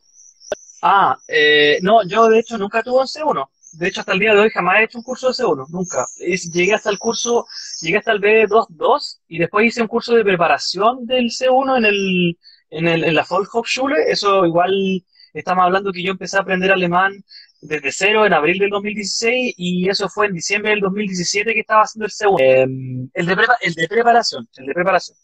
[0.84, 4.34] Ah, eh, no, yo de hecho nunca tuve un C1 de hecho, hasta el día
[4.34, 6.06] de hoy jamás he hecho un curso de C1, nunca.
[6.20, 7.48] Llegué hasta el curso,
[7.82, 12.38] llegué hasta el B2.2 y después hice un curso de preparación del C1 en, el,
[12.70, 14.12] en, el, en la Volkshochschule.
[14.12, 17.24] Eso igual, estamos hablando que yo empecé a aprender alemán
[17.62, 21.84] desde cero en abril del 2016 y eso fue en diciembre del 2017 que estaba
[21.84, 22.42] haciendo el C1.
[22.42, 25.18] Eh, el, de prepa, el de preparación, el de preparación.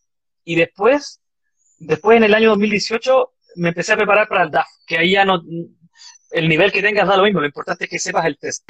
[0.43, 1.21] Y después,
[1.77, 5.25] después en el año 2018 me empecé a preparar para el DAF, que ahí ya
[5.25, 5.43] no,
[6.31, 8.69] el nivel que tengas da lo mismo, lo importante es que sepas el test.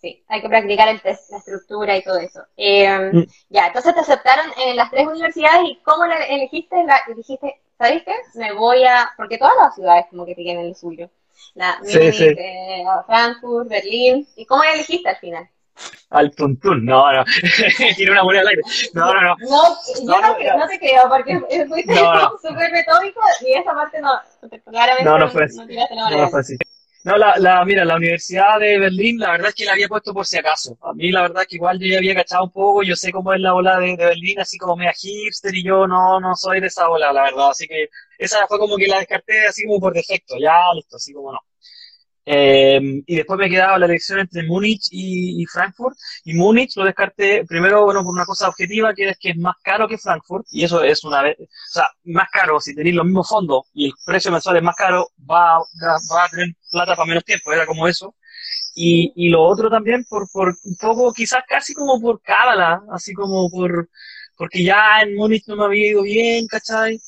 [0.00, 2.40] Sí, hay que practicar el test, la estructura y todo eso.
[2.56, 3.24] Eh, mm.
[3.50, 6.82] Ya, entonces te aceptaron en las tres universidades y ¿cómo la elegiste?
[6.84, 8.14] La, dijiste, ¿sabes qué?
[8.34, 9.10] Me voy a...
[9.16, 11.10] Porque todas las ciudades como que tienen el suyo.
[11.54, 12.24] La sí, Munich, sí.
[12.24, 14.26] eh, Frankfurt, Berlín.
[14.36, 15.48] ¿Y cómo la elegiste al final?
[16.10, 17.24] Al tuntún, no, no.
[17.96, 18.62] Tiene una moneda al aire.
[18.94, 19.36] No, no, no.
[19.38, 21.94] No, yo no, no, creo, no te creo, porque fuiste
[22.42, 24.12] súper metódico y esa parte no,
[24.64, 25.56] claramente no, no fue así.
[25.56, 26.56] no tiraste la No, no fue así.
[27.02, 30.12] No, la, la, mira, la Universidad de Berlín, la verdad es que la había puesto
[30.12, 30.76] por si acaso.
[30.82, 33.10] A mí, la verdad es que igual yo ya había cachado un poco, yo sé
[33.10, 36.60] cómo es la ola de, Berlín, así como media hipster, y yo no, no soy
[36.60, 37.50] de esa ola, la verdad.
[37.50, 41.12] Así que esa fue como que la descarté así como por defecto, ya listo, así
[41.14, 41.38] como no.
[42.32, 45.96] Eh, y después me quedaba la elección entre Múnich y, y, Frankfurt.
[46.24, 49.56] Y Múnich lo descarté primero, bueno, por una cosa objetiva, que es que es más
[49.64, 50.46] caro que Frankfurt.
[50.52, 53.86] Y eso es una vez, o sea, más caro, si tenéis los mismos fondos y
[53.86, 57.66] el precio mensual es más caro, va, va a tener plata para menos tiempo, era
[57.66, 58.14] como eso.
[58.76, 63.12] Y, y lo otro también por, por un poco, quizás casi como por cábala, así
[63.12, 63.88] como por,
[64.36, 67.00] porque ya en Múnich no me había ido bien, ¿cachai?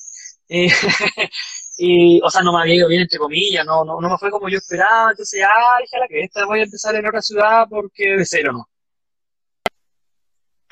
[0.48, 0.68] Eh,
[1.84, 4.30] y, o sea, no me había ido bien, entre comillas, no, no, no me fue
[4.30, 8.18] como yo esperaba, entonces, ah, déjala que esta voy a empezar en otra ciudad porque
[8.18, 8.68] de cero no.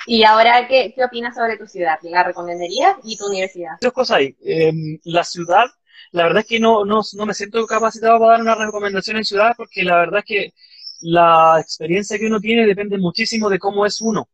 [0.07, 1.99] ¿Y ahora qué, qué opinas sobre tu ciudad?
[2.03, 3.73] ¿La recomendarías y tu universidad?
[3.81, 4.37] Dos cosas ahí.
[4.45, 5.67] Eh, la ciudad,
[6.13, 9.25] la verdad es que no, no, no me siento capacitado para dar una recomendación en
[9.25, 10.55] ciudad porque la verdad es que
[11.01, 14.29] la experiencia que uno tiene depende muchísimo de cómo es uno.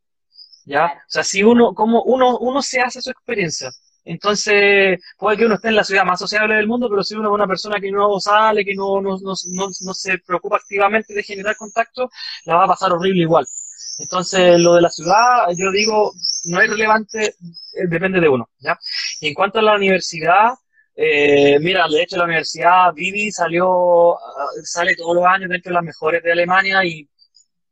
[0.66, 0.84] ¿Ya?
[0.84, 3.70] O sea, si uno, como uno, uno se hace su experiencia.
[4.06, 7.28] Entonces, puede que uno esté en la ciudad más sociable del mundo, pero si uno
[7.28, 11.12] es una persona que no sale, que no, no, no, no, no se preocupa activamente
[11.12, 12.08] de generar contacto,
[12.44, 13.44] la va a pasar horrible igual.
[13.98, 16.12] Entonces, lo de la ciudad, yo digo,
[16.44, 17.34] no es relevante, eh,
[17.88, 18.78] depende de uno, ¿ya?
[19.20, 20.50] Y en cuanto a la universidad,
[20.94, 25.74] eh, mira, de hecho la universidad Vivi salió, ah, sale todos los años dentro de
[25.74, 27.08] las mejores de Alemania y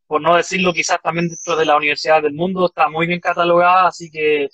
[0.07, 3.89] por no decirlo quizás también dentro de la universidad del mundo está muy bien catalogada,
[3.89, 4.49] así que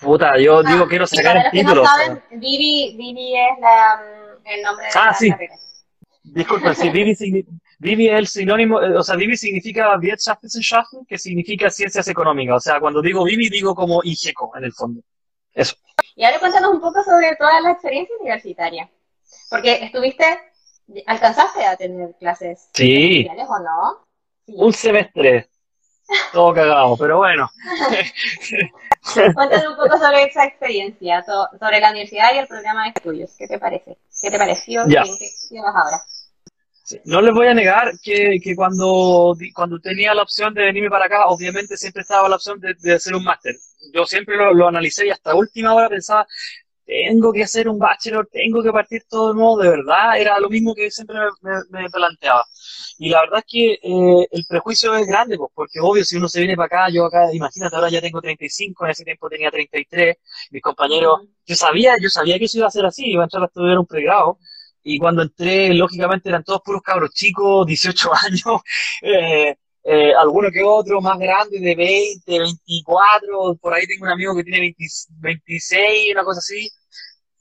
[0.00, 1.86] puta, yo Ah, digo quiero sacar el los que no título.
[1.86, 5.30] saben, Vivi, Vivi es la, mm, el nombre de Ah, la sí.
[5.30, 5.54] carrera.
[6.22, 7.44] Disculpa, sí, Vivi,
[7.78, 12.56] Vivi es el sinónimo, eh, o sea, Vivi significa Wirtschaftswissenschaften, que significa ciencias económicas.
[12.56, 15.02] O sea, cuando digo Vivi, digo como IGECO, en el fondo.
[15.52, 15.76] Eso.
[16.16, 18.90] Y ahora cuéntanos un poco sobre toda la experiencia universitaria.
[19.50, 20.24] Porque estuviste,
[21.06, 24.06] ¿alcanzaste a tener clases Sí, o no?
[24.46, 24.54] Sí.
[24.56, 25.48] un semestre,
[26.32, 27.48] todo cagado, pero bueno.
[29.34, 33.34] Cuéntanos un poco sobre esa experiencia, sobre la universidad y el programa de estudios.
[33.36, 33.96] ¿Qué te parece?
[34.20, 34.82] ¿Qué te pareció?
[34.88, 35.02] Ya.
[35.02, 36.02] ¿En qué, qué vas ahora?
[36.84, 40.90] Sí, No les voy a negar que, que cuando, cuando tenía la opción de venirme
[40.90, 43.54] para acá, obviamente siempre estaba la opción de, de hacer un máster.
[43.94, 46.26] Yo siempre lo, lo analicé y hasta última hora pensaba,
[46.86, 50.50] tengo que hacer un bachelor, tengo que partir todo de nuevo, de verdad, era lo
[50.50, 52.44] mismo que siempre me, me- me planteaba.
[52.98, 56.28] Y la verdad es que eh, el prejuicio es grande, pues, porque obvio, si uno
[56.28, 59.50] se viene para acá, yo acá, imagínate, ahora ya tengo 35, en ese tiempo tenía
[59.50, 60.16] 33,
[60.50, 63.42] mis compañeros, yo sabía, yo sabía que eso iba a ser así, iba a entrar
[63.42, 64.38] a estudiar un pregrado,
[64.82, 68.60] y cuando entré, lógicamente eran todos puros cabros chicos, 18 años,
[69.02, 74.34] eh, eh, alguno que otro más grande, de 20, 24, por ahí tengo un amigo
[74.36, 74.84] que tiene 20
[75.20, 76.70] 26, una cosa así,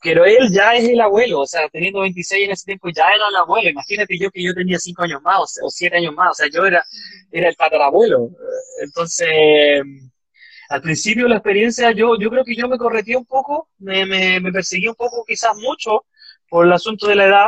[0.04, 3.28] pero él ya es el abuelo, o sea, teniendo 26 en ese tiempo ya era
[3.30, 6.14] el abuelo, imagínate yo que yo tenía 5 años más o, se- o 7 años
[6.16, 6.84] más, o sea, yo era,
[7.32, 8.30] era el tatarabuelo,
[8.82, 9.30] entonces...
[10.70, 14.40] Al principio la experiencia, yo, yo creo que yo me correteé un poco, me, me,
[14.40, 16.06] me perseguí un poco, quizás mucho,
[16.50, 17.48] por el asunto de la edad,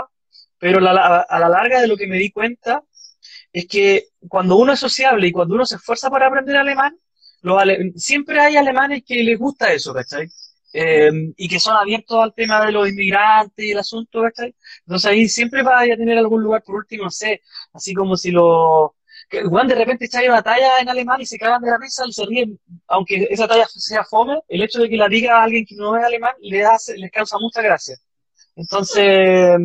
[0.59, 2.83] pero la- la- a la larga de lo que me di cuenta
[3.53, 6.97] es que cuando uno es sociable y cuando uno se esfuerza para aprender alemán,
[7.41, 10.27] los ale- siempre hay alemanes que les gusta eso, ¿cachai?
[10.77, 14.53] Eh, y que son abiertos al tema de los inmigrantes y el asunto, ¿cachai?
[14.85, 18.31] Entonces ahí siempre va a tener algún lugar, por último, no sé, así como si
[18.31, 18.93] lo...
[19.29, 22.03] Que, weón, de repente echáis una talla en alemán y se cagan de la risa
[22.05, 25.43] y se ríen, aunque esa talla sea fome, el hecho de que la diga a
[25.43, 27.95] alguien que no es alemán le hace, les causa mucha gracia.
[28.57, 29.57] Entonces,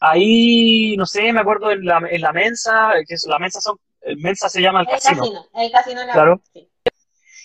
[0.00, 3.78] ahí, no sé, me acuerdo en la, en la mensa, que es, la mensa son,
[4.02, 6.42] el mensa se llama el El casino, casino, el casino en la claro.
[6.52, 6.68] sí.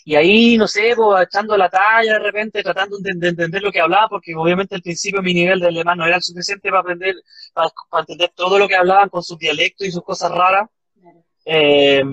[0.03, 3.71] Y ahí, no sé, pues, echando la talla de repente, tratando de, de entender lo
[3.71, 6.81] que hablaba, porque obviamente al principio mi nivel de alemán no era el suficiente para
[6.81, 7.15] aprender,
[7.53, 10.67] para, para entender todo lo que hablaban con sus dialectos y sus cosas raras.
[10.99, 11.23] Claro.
[11.45, 12.03] Eh,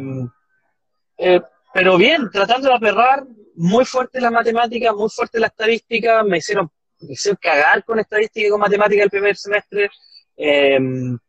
[1.18, 1.40] eh,
[1.72, 3.24] pero bien, tratando de aperrar,
[3.54, 6.70] muy fuerte la matemática, muy fuerte la estadística, me hicieron,
[7.00, 9.90] me hicieron cagar con estadística y con matemática el primer semestre.
[10.36, 10.78] Eh,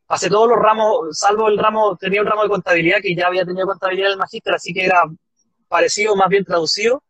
[0.05, 3.45] pasé todos los ramos, salvo el ramo, tenía un ramo de contabilidad que ya había
[3.45, 5.03] tenido contabilidad en el magíster, así que era
[5.69, 7.03] parecido, más bien traducido.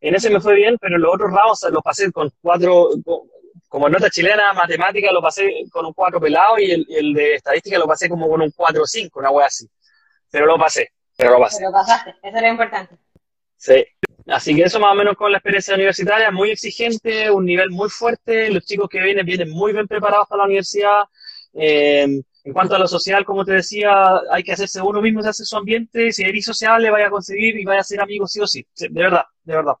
[0.00, 3.28] En ese me fue bien, pero en los otros ramos los pasé con cuatro, con-
[3.68, 7.78] como nota chilena, matemática lo pasé con un cuatro pelado y el, el de estadística
[7.78, 9.66] lo pasé como con un cuatro o cinco, una wea así.
[10.30, 11.58] Pero lo pasé, pero lo pasé.
[11.58, 12.96] Pero pasaste, eso es lo importante.
[13.56, 13.84] Sí.
[14.26, 17.90] Así que eso más o menos con la experiencia universitaria, muy exigente, un nivel muy
[17.90, 21.02] fuerte, los chicos que vienen vienen muy bien preparados para la universidad.
[21.52, 23.90] Eh, en cuanto a lo social, como te decía,
[24.30, 27.56] hay que hacerse uno mismo, se hace su ambiente, si eres sociable, vaya a conseguir
[27.58, 28.66] y vaya a ser amigos sí o sí.
[28.76, 29.74] De verdad, de verdad.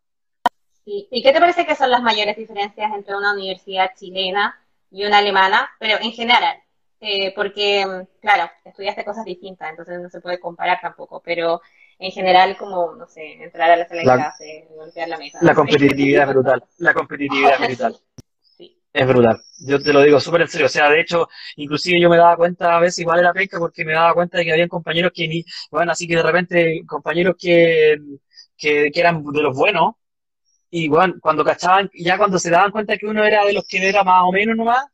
[0.86, 4.58] ¿Y, y qué te parece que son las mayores diferencias entre una universidad chilena
[4.90, 5.70] y una alemana?
[5.78, 6.56] Pero en general,
[7.00, 11.60] eh, porque, claro, estudiaste cosas distintas, entonces no se puede comparar tampoco, pero
[11.98, 15.38] en general, como, no sé, entrar a la sala de La- clase, golpear la mesa.
[15.42, 17.96] La competitividad brutal, la competitividad brutal.
[18.94, 19.40] Es brutal.
[19.66, 20.66] Yo te lo digo súper en serio.
[20.66, 23.84] O sea, de hecho, inclusive yo me daba cuenta a veces igual era penca porque
[23.84, 27.34] me daba cuenta de que habían compañeros que ni, bueno, así que de repente compañeros
[27.38, 27.96] que,
[28.56, 29.94] que, que eran de los buenos
[30.70, 33.88] y bueno, cuando cachaban, ya cuando se daban cuenta que uno era de los que
[33.88, 34.86] era más o menos nomás,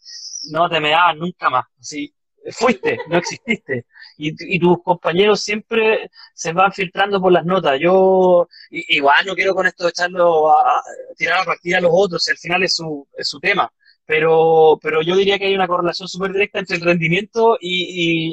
[0.53, 1.67] no te me daban nunca más.
[1.81, 2.15] Así,
[2.53, 3.87] fuiste, no exististe.
[4.19, 7.79] Y, y tus compañeros siempre se van filtrando por las notas.
[7.81, 10.83] Yo, igual no quiero con esto echarlo a, a-
[11.17, 13.71] tirar a partida a los otros, si al final es su, es su tema.
[14.11, 17.69] Pero, pero yo diría que hay una correlación súper directa entre el rendimiento y,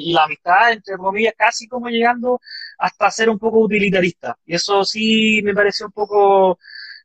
[0.06, 2.40] y- y la amistad, entre comillas, casi como llegando
[2.78, 4.36] hasta ser un poco utilitarista.
[4.44, 6.58] Y eso sí me pareció un poco,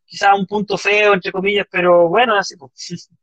[0.06, 3.10] quizás un punto feo, entre comillas, pero bueno, así pues.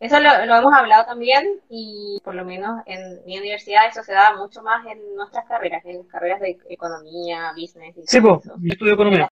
[0.00, 4.12] Eso lo, lo hemos hablado también y por lo menos en mi universidad eso se
[4.12, 8.46] da mucho más en nuestras carreras, en carreras de economía, business y Sí, todo pues,
[8.46, 8.56] eso.
[8.60, 9.28] yo estudio economía.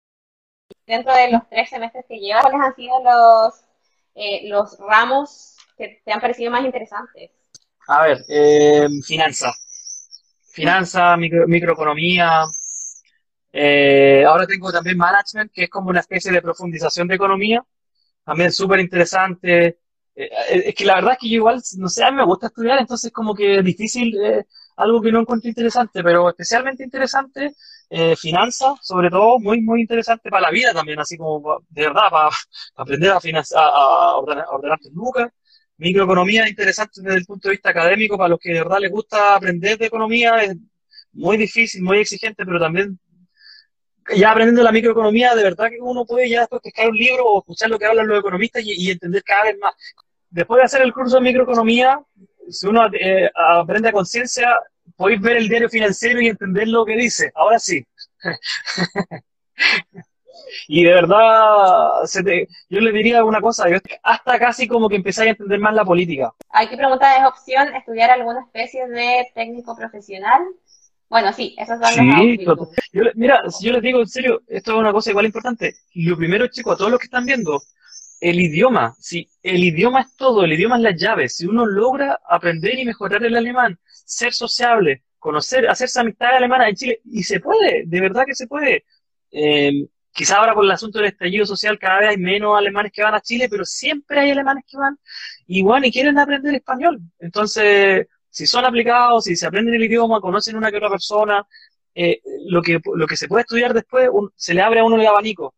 [0.86, 3.66] Dentro de los tres semestres que llevas, ¿cuáles han sido los,
[4.16, 7.32] eh, los ramos que te han parecido más interesantes?
[7.88, 9.52] A ver, eh, finanza.
[10.52, 12.46] Finanza, micro- microeconomía,
[13.52, 17.64] Eh, ahora tengo también management, que es como una especie de profundización de economía,
[18.26, 19.80] también súper interesante.
[20.16, 20.30] Eh,
[20.68, 22.80] es que la verdad es que yo igual, no sé, a mí me gusta estudiar,
[22.80, 24.46] entonces como que es difícil, eh,
[24.78, 27.54] algo que no encuentro interesante, pero especialmente interesante,
[27.90, 32.10] eh, finanzas, sobre todo, muy, muy interesante para la vida también, así como de verdad,
[32.12, 32.30] para,
[32.76, 33.20] aprender a,
[33.56, 35.32] a, ordenar, tus lucas.
[35.80, 39.36] Microeconomía interesante desde el punto de vista académico, para los que de verdad les gusta
[39.36, 40.56] aprender de economía, es
[41.14, 43.00] muy difícil, muy exigente, pero también
[44.14, 47.40] ya aprendiendo la microeconomía, de verdad que uno puede ya después pescar un libro o
[47.40, 49.74] escuchar lo que hablan los economistas y, entender cada vez más.
[50.30, 52.02] Después de hacer el curso de microeconomía,
[52.50, 54.54] si uno eh, aprende a conciencia,
[54.98, 57.32] podéis ver el diario financiero y entender lo que dice.
[57.36, 57.86] Ahora sí.
[60.68, 61.90] y de verdad,
[62.70, 63.66] yo le diría una cosa,
[64.04, 66.34] hasta casi como que empezáis a entender más la política.
[66.50, 70.42] Hay que preguntar, ¿es opción estudiar alguna especie de técnico profesional?
[71.10, 74.74] Bueno, sí, esos son sí, los yo, Mira, si yo les digo en serio, esto
[74.74, 75.74] es una cosa igual importante.
[75.96, 77.60] Lo primero, chicos, a todos los que están viendo,
[78.22, 81.30] el idioma, si el idioma es todo, el idioma es la llave.
[81.30, 86.76] Si uno logra aprender y mejorar el alemán, ser sociable, conocer, hacerse amistad alemana en
[86.76, 88.86] Chile, y se puede, de verdad que se puede.
[89.32, 93.04] Eh, quizá ahora por el asunto del estallido social cada vez hay menos alemanes que
[93.04, 94.98] van a Chile, pero siempre hay alemanes que van
[95.48, 97.00] y van y quieren aprender español.
[97.20, 101.46] Entonces, si son aplicados, si se aprenden el idioma, conocen una que otra persona,
[101.96, 105.08] eh, lo, que, lo que se puede estudiar después, se le abre a uno el
[105.08, 105.56] abanico,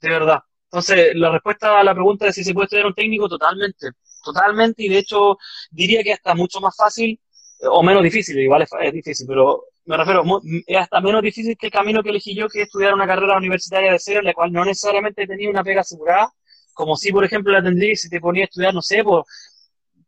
[0.00, 0.40] de verdad.
[0.64, 3.90] Entonces, la respuesta a la pregunta de si se puede estudiar un técnico, totalmente,
[4.24, 5.38] totalmente, y de hecho
[5.70, 7.20] diría que hasta mucho más fácil
[7.62, 10.22] o menos difícil, igual es, difícil, pero me refiero,
[10.66, 13.36] es hasta menos difícil que el camino que elegí yo, que es estudiar una carrera
[13.36, 16.32] universitaria de cero, en la cual no necesariamente tenía una pega asegurada,
[16.74, 19.24] como si, por ejemplo, la tendría si te ponía a estudiar, no sé, por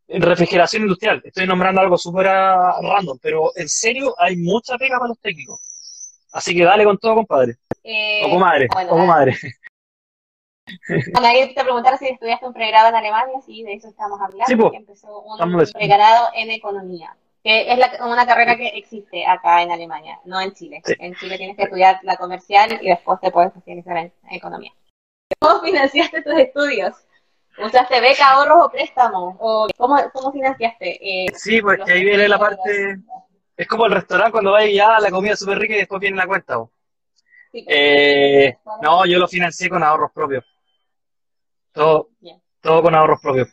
[0.09, 1.23] refrigeración industrial.
[1.25, 5.61] Estoy nombrando algo súper random, pero en serio hay mucha pega para los técnicos.
[6.33, 7.57] Así que dale con todo, compadre.
[7.83, 9.37] Eh, o comadre, o comadre.
[11.13, 14.47] Bueno, te preguntar si estudiaste un pregrado en Alemania, sí, de eso estamos hablando.
[14.47, 19.71] Sí, pues, empezó un pregrado en economía, que es una carrera que existe acá en
[19.71, 20.83] Alemania, no en Chile.
[20.99, 24.73] En Chile tienes que estudiar la comercial y después te puedes especializar en economía.
[25.41, 26.95] ¿Cómo financiaste tus estudios?
[27.59, 29.37] ¿Usaste beca, ahorros o préstamos?
[29.39, 31.25] ¿O cómo, cómo financiaste?
[31.25, 32.99] Eh, sí, pues que ahí viene la parte...
[33.57, 36.29] Es como el restaurante cuando vais ya la comida súper rica y después viene la
[36.29, 36.59] cuenta.
[37.53, 40.45] Eh, no, yo lo financié con ahorros propios.
[41.73, 42.11] Todo,
[42.61, 43.49] todo con ahorros propios.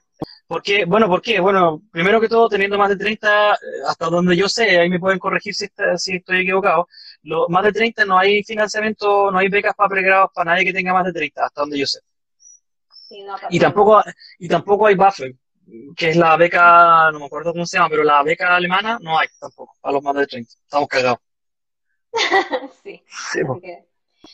[0.47, 0.85] ¿Por qué?
[0.85, 1.39] Bueno, ¿por qué?
[1.39, 4.99] Bueno, primero que todo, teniendo más de 30, eh, hasta donde yo sé, ahí me
[4.99, 5.67] pueden corregir si,
[5.97, 6.87] si estoy equivocado,
[7.23, 10.73] lo, más de 30 no hay financiamiento, no hay becas para pregrados para nadie que
[10.73, 11.99] tenga más de 30, hasta donde yo sé
[13.49, 14.03] y, tampoco,
[14.39, 15.35] y tampoco hay buffer,
[15.95, 19.17] que es la beca, no me acuerdo cómo se llama, pero la beca alemana no
[19.17, 20.53] hay tampoco, a los más de 30.
[20.63, 21.19] Estamos cagados.
[22.83, 23.03] sí.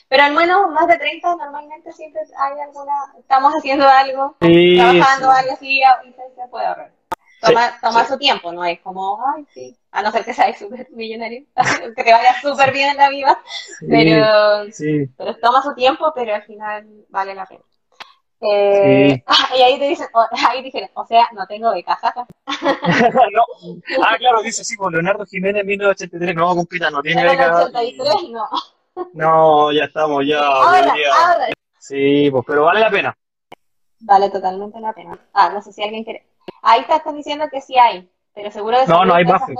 [0.07, 5.53] Pero al menos más de 30 normalmente siempre hay alguna, estamos haciendo algo, trabajando algo
[5.53, 6.91] así y se, puede ahorrar.
[7.41, 10.87] Toma, toma su tiempo, no es como, ay, sí, a no ser que seas súper
[10.91, 11.43] millonario,
[11.95, 13.41] que te vaya súper bien en la vida,
[13.89, 14.65] pero,
[15.17, 17.63] pero toma su tiempo, pero al final vale la pena.
[18.41, 19.23] Eh,
[19.57, 20.07] y ahí te dicen,
[20.49, 21.99] ahí dijeron, o sea, no tengo becas.
[23.33, 23.45] no.
[24.03, 27.69] Ah, claro, dice, sí, pues Leonardo Jiménez 1983, no, compita, no tiene beca.
[28.29, 28.49] no.
[29.13, 30.39] No, ya estamos, ya.
[30.39, 31.47] Ahora, ahora.
[31.79, 33.17] Sí, pues, pero vale la pena.
[33.99, 35.19] Vale totalmente la pena.
[35.33, 36.27] Ah, no sé si alguien quiere.
[36.61, 39.55] Ahí te están diciendo que sí hay, pero seguro de No, no hay BAföG.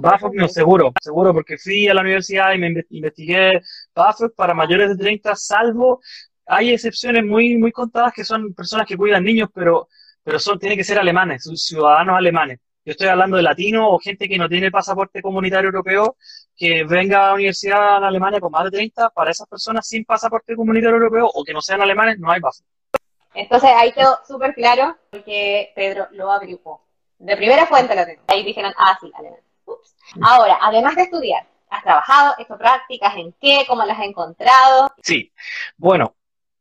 [0.00, 3.60] BAföG no, seguro, seguro, porque fui a la universidad y me investigué
[3.94, 6.00] BAföG para mayores de 30, salvo
[6.48, 9.88] hay excepciones muy, muy contadas que son personas que cuidan niños, pero,
[10.22, 12.58] pero son, tienen que ser alemanes, ciudadanos alemanes.
[12.88, 16.16] Yo estoy hablando de latinos o gente que no tiene pasaporte comunitario europeo,
[16.56, 20.06] que venga a la universidad en Alemania con más de 30, para esas personas sin
[20.06, 22.64] pasaporte comunitario europeo o que no sean alemanes, no hay paso.
[23.34, 26.80] Entonces ahí quedó súper claro porque Pedro lo averiguó.
[27.18, 28.22] De primera fuente lo tengo.
[28.28, 29.40] Ahí dijeron, ah, sí, alemán.
[30.22, 32.36] Ahora, además de estudiar, ¿has trabajado?
[32.38, 33.14] ¿Hecho prácticas?
[33.16, 33.66] ¿En qué?
[33.68, 34.88] ¿Cómo las has encontrado?
[35.02, 35.30] Sí,
[35.76, 36.14] bueno,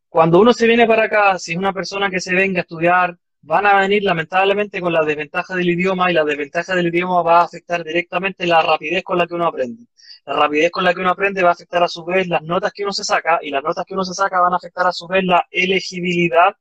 [0.10, 3.18] cuando uno se viene para acá, si es una persona que se venga a estudiar,
[3.48, 7.40] van a venir lamentablemente con la desventaja del idioma y la desventaja del idioma va
[7.42, 9.86] a afectar directamente la rapidez con la que uno aprende.
[10.26, 12.74] La rapidez con la que uno aprende va a afectar a su vez las notas
[12.74, 14.92] que uno se saca y las notas que uno se saca van a afectar a
[14.92, 16.56] su vez la elegibilidad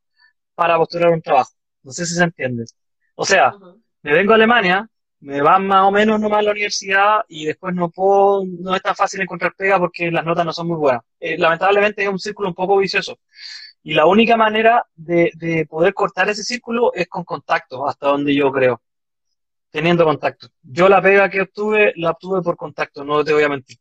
[0.55, 1.51] para postular un trabajo.
[1.83, 2.65] No sé si se entiende.
[3.17, 3.53] O sea,
[4.03, 4.89] me vengo a Alemania,
[5.21, 8.83] me van más o menos nomás a la universidad y después no puedo, no es
[8.83, 11.03] tan fácil encontrar pega porque las notas no son muy buenas.
[11.19, 13.19] Eh, lamentablemente es un círculo un poco vicioso.
[13.87, 18.35] Y la única manera de, de, poder cortar ese círculo es con contacto, hasta donde
[18.35, 18.83] yo creo.
[19.71, 20.49] Teniendo contacto.
[20.61, 23.77] Yo la pega que obtuve, la obtuve por contacto, no te voy a mentir.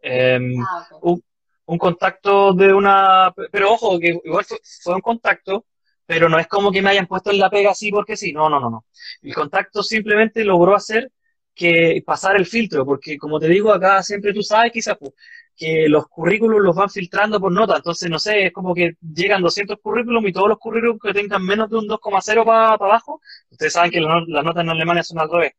[0.00, 4.46] Em, ah, un contacto de una, pero ojo, que igual
[4.82, 5.66] fue, un contacto,
[6.06, 8.48] pero no es como que me hayan puesto en la pega así porque sí, no,
[8.48, 8.86] no, no, no.
[9.20, 11.12] El contacto simplemente logró hacer
[11.54, 15.12] que pasar el filtro, porque como te digo, acá siempre tú sabes quizás pues,
[15.56, 19.42] que los currículos los van filtrando por nota, entonces no sé, es como que llegan
[19.42, 23.72] 200 currículums y todos los currículums que tengan menos de un 2,0 para abajo, ustedes
[23.72, 25.52] saben que las notas en Alemania son al revés,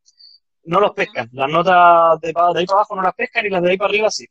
[0.66, 3.62] no los pescan, las notas de, de ahí para abajo no las pescan y las
[3.62, 4.26] de ahí para arriba sí.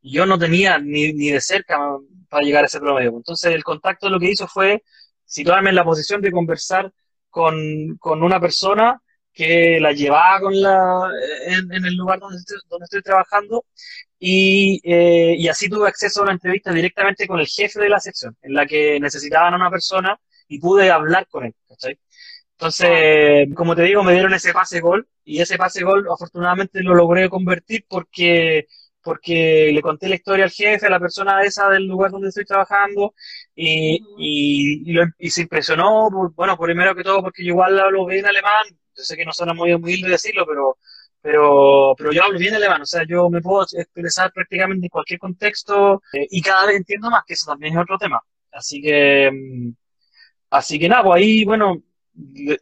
[0.00, 1.78] Y yo no tenía ni, ni de cerca
[2.28, 3.10] para llegar a ese promedio.
[3.16, 4.82] Entonces el contacto lo que hizo fue
[5.24, 6.92] situarme en la posición de conversar
[7.30, 9.00] con, con una persona
[9.32, 11.10] que la llevaba con la,
[11.46, 13.64] en, el lugar donde estoy, donde estoy trabajando
[14.24, 17.98] y, eh, y, así tuve acceso a una entrevista directamente con el jefe de la
[17.98, 20.16] sección, en la que necesitaban a una persona
[20.46, 21.54] y pude hablar con él.
[21.68, 21.98] ¿cachai?
[22.52, 26.94] Entonces, como te digo, me dieron ese pase gol y ese pase gol afortunadamente lo
[26.94, 28.66] logré convertir porque
[29.02, 32.44] porque le conté la historia al jefe, a la persona esa del lugar donde estoy
[32.44, 33.14] trabajando,
[33.56, 38.64] y, y, y, se impresionó, bueno, primero que todo, porque yo igual hablo bien alemán,
[38.96, 40.78] yo sé que no suena muy humilde decirlo, pero,
[41.22, 45.20] pero, pero yo hablo bien alemán, o sea, yo me puedo expresar prácticamente en cualquier
[45.20, 48.20] contexto, eh, y cada vez entiendo más, que eso también es otro tema.
[48.52, 49.70] Así que, mm,
[50.50, 51.82] así que nada, pues ahí, bueno,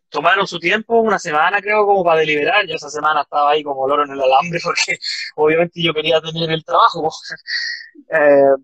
[0.08, 2.66] tomaron su tiempo, una semana creo, como para deliberar.
[2.66, 4.98] Yo esa semana estaba ahí como loro en el alambre porque
[5.36, 7.10] obviamente yo quería tener el trabajo.
[8.12, 8.54] Eh,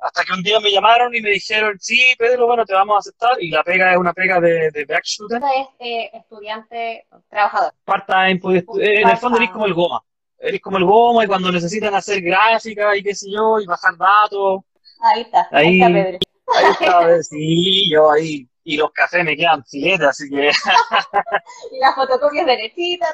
[0.00, 2.98] hasta que un día me llamaron y me dijeron, sí, Pedro, bueno, te vamos a
[3.00, 3.36] aceptar.
[3.38, 5.42] Y la pega es una pega de, de Backshooter.
[5.42, 7.74] es eh, estudiante, trabajador.
[7.84, 10.02] Part-time, pues, eh, en el fondo eres como el goma.
[10.38, 13.96] Eres como el goma y cuando necesitan hacer gráfica y qué sé yo, y bajar
[13.96, 14.62] datos.
[15.00, 16.18] Ahí está, ahí, está Pedro.
[16.54, 20.48] Ahí está, sí, yo ahí y los cafés me quedan filetes, así que...
[21.72, 23.10] y las fotocopias derechitas,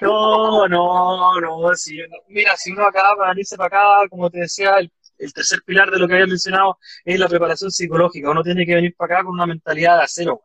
[0.00, 0.68] todo.
[0.68, 4.78] No, no, no, si, mira, si uno acá para venirse para acá, como te decía,
[4.78, 4.92] el,
[5.30, 8.30] tercer pilar de lo que había mencionado es la preparación psicológica.
[8.30, 10.42] Uno tiene que venir para acá con una mentalidad de acero.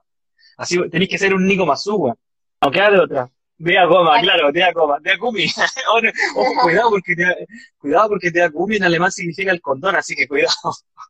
[0.58, 2.14] Así tenéis que ser un Nico Mazú,
[2.62, 3.30] No queda de otra.
[3.60, 5.46] Vea goma, claro, te da goma, te da gumi.
[6.36, 7.48] Ojo, cuidado porque te
[7.80, 10.54] cuidado porque te da gumi en alemán significa el condón, así que cuidado.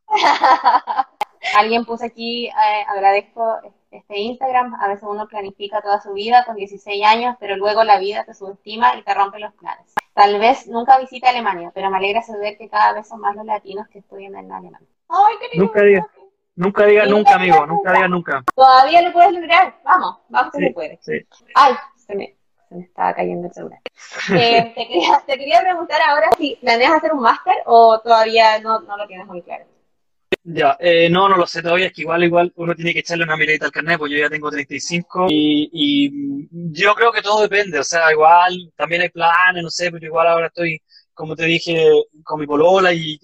[1.56, 3.60] Alguien puso aquí, eh, agradezco
[3.90, 7.98] este Instagram, a veces uno planifica toda su vida con 16 años, pero luego la
[7.98, 9.94] vida te subestima y te rompe los planes.
[10.14, 13.46] Tal vez nunca visite Alemania, pero me alegra saber que cada vez son más los
[13.46, 14.88] latinos que estudian en Alemania.
[15.08, 16.06] Ay, qué nunca diga,
[16.56, 18.44] nunca diga nunca, amigo, nunca diga nunca.
[18.54, 20.98] Todavía lo puedes lograr, vamos, vamos que se puede.
[21.54, 22.36] Ay, se me,
[22.68, 23.80] se me estaba cayendo el celular.
[24.34, 28.80] Eh, te, quería, te, quería, preguntar ahora si planeas hacer un máster o todavía no,
[28.80, 29.64] no lo tienes muy claro.
[30.44, 33.24] Ya, eh, no, no lo sé todavía, es que igual, igual uno tiene que echarle
[33.24, 37.42] una miradita al carnet, pues yo ya tengo 35 y, y yo creo que todo
[37.42, 40.80] depende, o sea, igual también hay planes, no sé, pero igual ahora estoy,
[41.12, 41.90] como te dije,
[42.24, 43.18] con mi polola y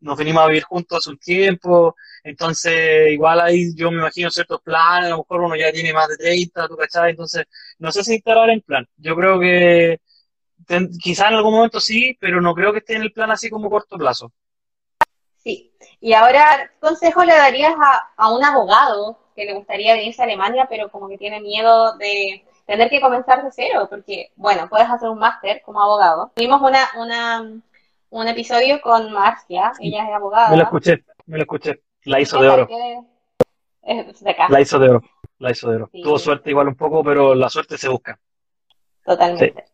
[0.00, 4.60] nos venimos a vivir juntos hace un tiempo, entonces igual ahí yo me imagino ciertos
[4.62, 7.10] planes, a lo mejor uno ya tiene más de 30, ¿tú cachai?
[7.10, 7.44] Entonces,
[7.78, 9.98] no sé si estar ahora en plan, yo creo que
[11.02, 13.70] quizás en algún momento sí, pero no creo que esté en el plan así como
[13.70, 14.32] corto plazo.
[15.44, 15.72] Sí.
[16.00, 17.74] Y ahora, ¿qué consejo le darías
[18.16, 22.44] a, un abogado que le gustaría venirse a Alemania, pero como que tiene miedo de
[22.66, 23.86] tener que comenzar de cero?
[23.90, 26.32] Porque, bueno, puedes hacer un máster como abogado.
[26.34, 27.60] Tuvimos una, una,
[28.10, 30.50] un episodio con Marcia, ella es abogada.
[30.50, 31.82] Me lo escuché, me lo escuché.
[32.04, 32.68] La hizo de oro.
[34.48, 35.02] La hizo de oro,
[35.38, 35.90] la hizo de oro.
[35.92, 38.18] Tuvo suerte igual un poco, pero la suerte se busca.
[39.04, 39.64] Totalmente.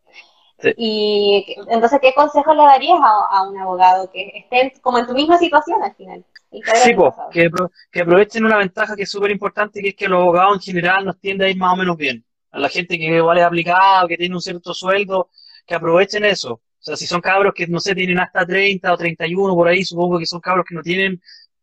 [0.77, 5.37] Y entonces, ¿qué consejo le darías a, un abogado que esté como en tu misma
[5.37, 6.25] situación al final?
[6.51, 7.49] Sí, pues, que,
[7.91, 11.05] que, aprovechen una ventaja que es súper importante, que es que los abogados en general
[11.05, 12.25] nos tienden a ir más o menos bien.
[12.51, 15.29] A la gente que vale aplicado, que tiene un cierto sueldo,
[15.65, 16.53] que aprovechen eso.
[16.81, 19.85] O sea, si son cabros que, no sé, tienen hasta 30 o 31 por ahí,
[19.85, 21.21] supongo que son cabros que no tienen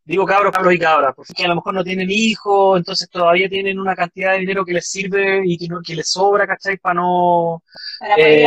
[0.08, 3.78] digo cabros, cabros y cabras, porque a lo mejor no tienen hijos, entonces todavía tienen
[3.78, 6.78] una cantidad de dinero que les sirve y que, no, que les sobra, ¿cachai?
[6.78, 7.62] Para no...
[8.00, 8.42] Para, eh,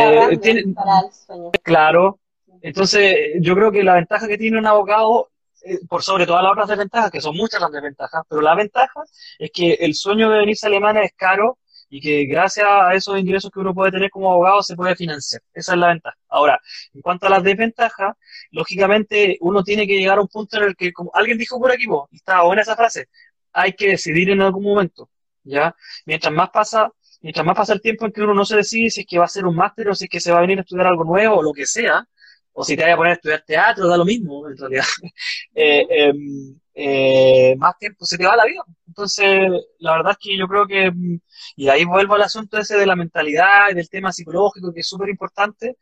[0.74, 1.50] para el sueño.
[1.62, 2.18] Claro.
[2.62, 5.30] Entonces, yo creo que la ventaja que tiene un abogado,
[5.64, 9.00] eh, por sobre todas las otras desventajas, que son muchas las desventajas, pero la ventaja
[9.38, 11.58] es que el sueño de venirse a Alemania es caro
[11.94, 15.42] y que gracias a esos ingresos que uno puede tener como abogado se puede financiar.
[15.52, 16.16] Esa es la ventaja.
[16.26, 16.58] Ahora,
[16.94, 18.16] en cuanto a las desventajas,
[18.50, 21.70] lógicamente uno tiene que llegar a un punto en el que, como alguien dijo por
[21.70, 23.08] aquí, vos, y estaba buena esa frase,
[23.52, 25.10] hay que decidir en algún momento,
[25.44, 25.76] ¿ya?
[26.06, 26.90] Mientras más pasa,
[27.20, 29.24] mientras más pasa el tiempo en que uno no se decide si es que va
[29.24, 31.04] a hacer un máster o si es que se va a venir a estudiar algo
[31.04, 32.08] nuevo o lo que sea,
[32.54, 34.84] o si te vaya a poner a estudiar teatro, da lo mismo, en realidad.
[35.54, 38.62] eh, em, eh, más tiempo se te va la vida.
[38.86, 41.20] Entonces, la verdad es que yo creo que, mm,
[41.56, 44.88] y ahí vuelvo al asunto ese de la mentalidad y del tema psicológico, que es
[44.88, 45.76] súper importante,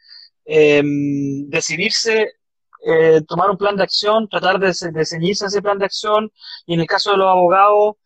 [0.44, 0.82] eh,
[1.48, 2.32] decidirse
[2.86, 6.30] eh, tomar un plan de acción, tratar de, de ceñirse a ese plan de acción,
[6.66, 7.96] y en el caso de los abogados,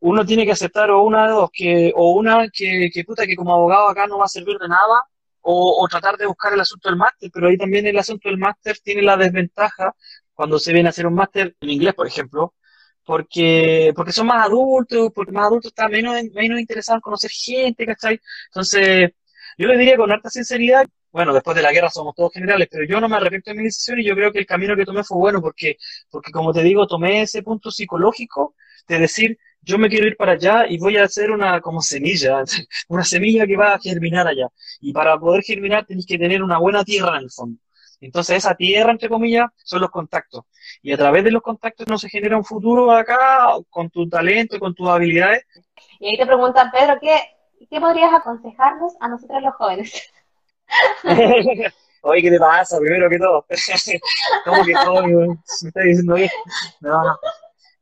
[0.00, 3.36] uno tiene que aceptar o una de dos, que, o una que, que puta, que
[3.36, 5.04] como abogado acá no va a servir de nada,
[5.42, 8.38] o, o tratar de buscar el asunto del máster, pero ahí también el asunto del
[8.38, 9.94] máster tiene la desventaja
[10.42, 12.54] cuando se viene a hacer un máster en inglés, por ejemplo,
[13.04, 17.86] porque, porque son más adultos, porque más adultos están menos, menos interesados en conocer gente,
[17.86, 18.20] ¿cachai?
[18.46, 19.10] Entonces,
[19.56, 22.84] yo les diría con harta sinceridad, bueno, después de la guerra somos todos generales, pero
[22.84, 25.04] yo no me arrepiento de mi decisión y yo creo que el camino que tomé
[25.04, 25.76] fue bueno porque,
[26.10, 28.56] porque como te digo, tomé ese punto psicológico
[28.88, 32.42] de decir, yo me quiero ir para allá y voy a hacer una como semilla,
[32.88, 34.48] una semilla que va a germinar allá.
[34.80, 37.60] Y para poder germinar tienes que tener una buena tierra en el fondo.
[38.02, 40.44] Entonces esa tierra, entre comillas, son los contactos.
[40.82, 44.56] Y a través de los contactos no se genera un futuro acá con tu talento,
[44.56, 45.46] y con tus habilidades.
[46.00, 47.16] Y ahí te preguntan, Pedro, ¿qué,
[47.70, 50.12] qué podrías aconsejarnos a nosotros los jóvenes?
[52.02, 52.80] Oye, ¿qué te pasa?
[52.80, 53.46] Primero que todo.
[54.44, 55.02] ¿Cómo que todo?
[55.06, 55.36] Me
[55.68, 56.30] está diciendo bien.
[56.80, 57.18] No, no.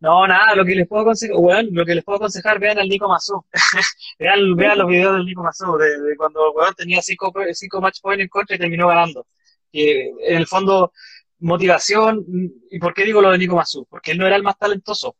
[0.00, 2.88] No, nada, lo que les puedo aconsejar, bueno, lo que les puedo aconsejar, vean al
[2.88, 3.44] Nico Mazú.
[4.18, 8.00] vean, vean los videos del Nico Mazú, de, de cuando weón tenía cinco, cinco match
[8.00, 9.26] points en contra y terminó ganando.
[9.72, 10.92] Que en el fondo,
[11.40, 12.24] motivación,
[12.70, 13.86] ¿y por qué digo lo de Nico Mazú?
[13.88, 15.16] Porque él no era el más talentoso.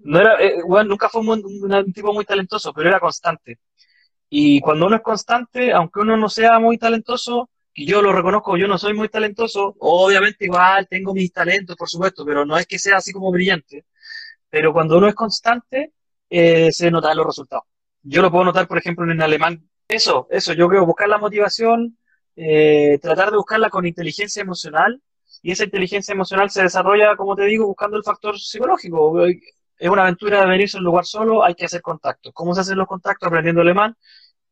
[0.00, 0.56] No era, eh,
[0.86, 3.58] nunca fue un, tipo muy talentoso, pero era constante.
[4.28, 8.56] Y cuando uno es constante, aunque uno no sea muy talentoso, que yo lo reconozco,
[8.56, 12.66] yo no soy muy talentoso, obviamente igual tengo mis talentos, por supuesto, pero no es
[12.66, 13.84] que sea así como brillante.
[14.48, 15.92] Pero cuando uno es constante,
[16.30, 17.64] eh, se notan los resultados.
[18.02, 19.68] Yo lo puedo notar, por ejemplo, en el alemán.
[19.88, 21.98] Eso, eso, yo creo, buscar la motivación,
[22.36, 25.00] eh, tratar de buscarla con inteligencia emocional,
[25.42, 29.26] y esa inteligencia emocional se desarrolla, como te digo, buscando el factor psicológico.
[29.26, 32.32] Es una aventura de venirse a un lugar solo, hay que hacer contactos.
[32.34, 33.26] ¿Cómo se hacen los contactos?
[33.26, 33.96] Aprendiendo alemán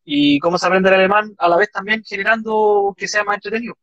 [0.05, 3.75] y cómo se aprende el alemán, a la vez también generando que sea más entretenido.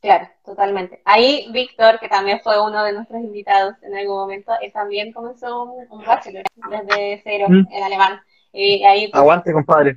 [0.00, 1.00] Claro, totalmente.
[1.04, 5.64] Ahí Víctor, que también fue uno de nuestros invitados en algún momento, él también comenzó
[5.64, 7.66] un, un bachelor desde cero mm.
[7.72, 8.20] en alemán.
[8.52, 9.96] Y ahí, pues, Aguante, compadre.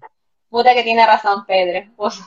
[0.50, 1.88] Puta que tiene razón, Pedro.
[1.95, 2.20] Pues.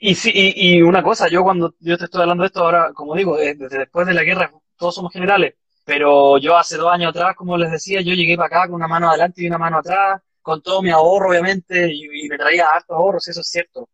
[0.00, 2.92] Y, sí, y, y, una cosa, yo cuando yo te estoy hablando de esto ahora,
[2.94, 7.10] como digo, desde después de la guerra todos somos generales, pero yo hace dos años
[7.10, 9.78] atrás, como les decía, yo llegué para acá con una mano adelante y una mano
[9.78, 13.88] atrás, con todo mi ahorro, obviamente, y, y me traía hartos ahorros, eso es cierto.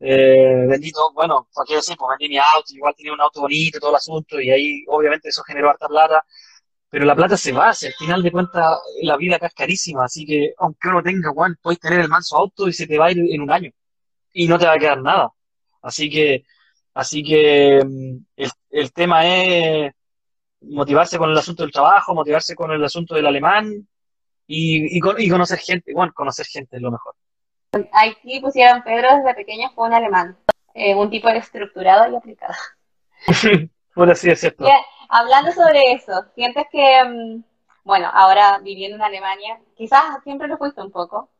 [0.00, 1.96] Eh, bendito, bueno, ¿para qué decir?
[1.98, 5.28] Pues vendí mi auto, igual tenía un auto bonito, todo el asunto, y ahí obviamente
[5.28, 6.24] eso generó harta plata,
[6.90, 10.04] pero la plata se va, si al final de cuentas la vida acá es carísima,
[10.04, 13.06] así que aunque uno tenga, Juan, puedes tener el manso auto y se te va
[13.06, 13.70] a ir en un año,
[14.32, 15.30] y no te va a quedar nada.
[15.82, 16.44] Así que,
[16.94, 19.92] así que mm, el, el tema es
[20.62, 23.86] motivarse con el asunto del trabajo, motivarse con el asunto del alemán,
[24.52, 27.14] y, y, y, conocer gente, bueno, conocer gente es lo mejor.
[27.92, 30.36] Aquí pusieron Pedro desde pequeño fue un alemán,
[30.74, 32.54] eh, un tipo estructurado y aplicado.
[33.94, 34.66] Por así es cierto.
[35.08, 37.44] hablando sobre eso, sientes que, mm,
[37.84, 41.30] bueno, ahora viviendo en Alemania, quizás siempre lo fuiste un poco,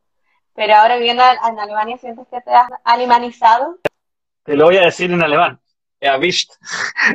[0.61, 3.79] pero ahora viviendo en Alemania, ¿sientes que te has alemanizado?
[4.43, 5.59] Te lo voy a decir en alemán.
[5.99, 6.53] Erwischt.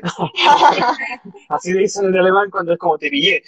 [1.49, 3.43] Así dicen en alemán cuando es como te pillé.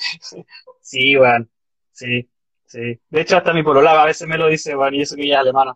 [0.81, 1.47] Sí, bueno,
[1.91, 2.29] sí.
[2.67, 5.23] Sí, de hecho hasta mi polola a veces me lo dice, bueno, y eso que
[5.23, 5.73] ella es alemana,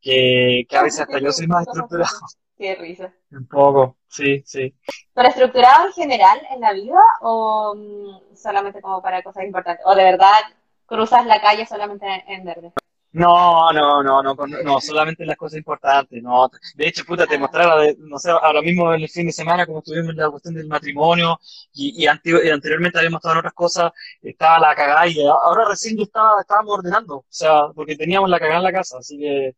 [0.00, 2.14] que, que a veces hasta yo soy más estructurado.
[2.56, 3.12] Qué risa.
[3.32, 4.72] Un poco, sí, sí.
[5.12, 9.84] ¿Pero estructurado en general en la vida o mm, solamente como para cosas importantes?
[9.84, 10.42] ¿O de verdad
[10.86, 12.72] cruzas la calle solamente en verde?
[13.14, 16.50] No, no, no, no, no, solamente las cosas importantes, no.
[16.74, 19.78] De hecho, puta, te mostraba, no sé, ahora mismo en el fin de semana, como
[19.78, 21.38] estuvimos en la cuestión del matrimonio,
[21.72, 26.02] y, y, anteriormente habíamos estado en otras cosas, estaba la cagada, y ahora recién yo
[26.02, 29.54] estaba, estábamos ordenando, o sea, porque teníamos la cagada en la casa, así que,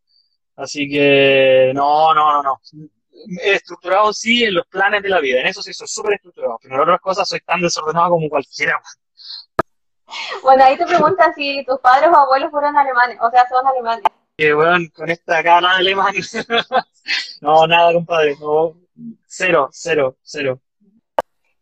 [0.56, 2.60] así que, no, no, no, no.
[3.42, 6.74] Estructurado sí en los planes de la vida, en eso sí soy súper estructurado, pero
[6.74, 8.78] en otras cosas soy tan desordenado como cualquiera.
[10.42, 14.04] Bueno, ahí te preguntan si tus padres o abuelos fueron alemanes, o sea, son alemanes.
[14.36, 16.14] Que bueno, con esta cara de alemán.
[17.40, 18.36] no, nada, compadre.
[18.40, 18.76] No,
[19.26, 20.60] cero, cero, cero.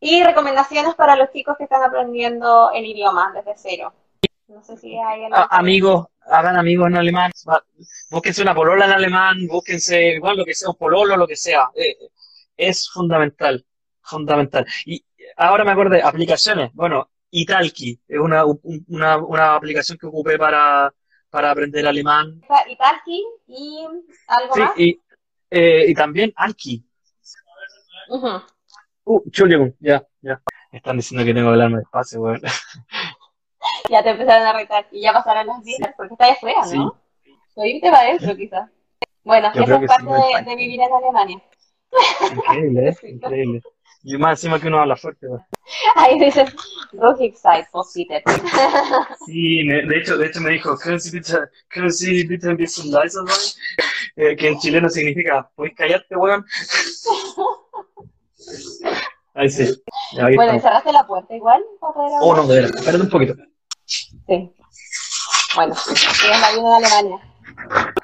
[0.01, 3.93] Y recomendaciones para los chicos que están aprendiendo el idioma desde cero.
[4.49, 7.33] No sé si hay amigos, hagan amigos en alemán.
[8.11, 11.71] Búsquense una polola en alemán, búsquense igual lo que sea, un pololo, lo que sea.
[11.75, 11.97] Eh,
[12.57, 13.65] es fundamental,
[14.03, 14.67] fundamental.
[14.85, 15.05] Y
[15.37, 16.71] ahora me de aplicaciones.
[16.75, 20.93] Bueno, Italki, es una, una, una aplicación que ocupé para,
[21.31, 22.41] para aprender alemán.
[22.71, 23.85] Italki y
[24.29, 24.79] algo sí, más.
[24.79, 25.01] Y,
[25.51, 26.85] eh, y también Alki.
[28.09, 28.43] Uh -huh.
[29.05, 29.23] Uh,
[29.81, 30.41] ya, ya.
[30.71, 32.41] Están diciendo que tengo que hablarme despacio, weón.
[33.91, 37.01] ya te empezaron a retar y ya pasaron las días, porque está allá afuera, ¿no?
[37.25, 37.33] Sí.
[37.55, 38.71] O irte para adentro, quizás.
[39.25, 41.43] Bueno, Yo eso es parte sí, de, de, vivir en Alemania.
[42.33, 42.97] Increíble, ¿eh?
[43.09, 43.63] Increíble.
[44.07, 45.27] Y más encima que uno habla fuerte.
[45.27, 45.45] ¿no?
[45.97, 46.55] Ahí dices,
[46.93, 48.23] Rückigkeit positive.
[49.27, 52.57] Sí, me- de hecho, de hecho me dijo, können Sie bitte, können Sie bitte ein
[52.59, 53.55] bisschen leiser sein?
[54.17, 56.45] Eh, que en chileno significa, ¿puedes callarte, weón?
[59.35, 59.65] Ahí sí.
[60.21, 60.63] Ahí Bueno, ¿y estamos.
[60.63, 62.77] cerraste la puerta igual para poder Oh, no, de verdad.
[62.79, 63.35] Espérate un poquito.
[63.87, 64.53] Sí.
[65.57, 67.34] Bueno, sí, es la vida de Alemania.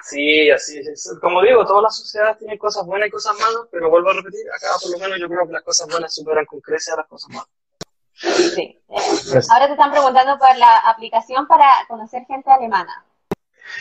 [0.03, 1.18] Sí, así es.
[1.20, 4.40] Como digo, todas las sociedades tienen cosas buenas y cosas malas, pero vuelvo a repetir,
[4.57, 7.07] acá por lo menos yo creo que las cosas buenas superan con creces a las
[7.07, 7.48] cosas malas.
[8.14, 8.61] Sí.
[8.62, 13.05] Eh, Pues, Ahora te están preguntando por la aplicación para conocer gente alemana.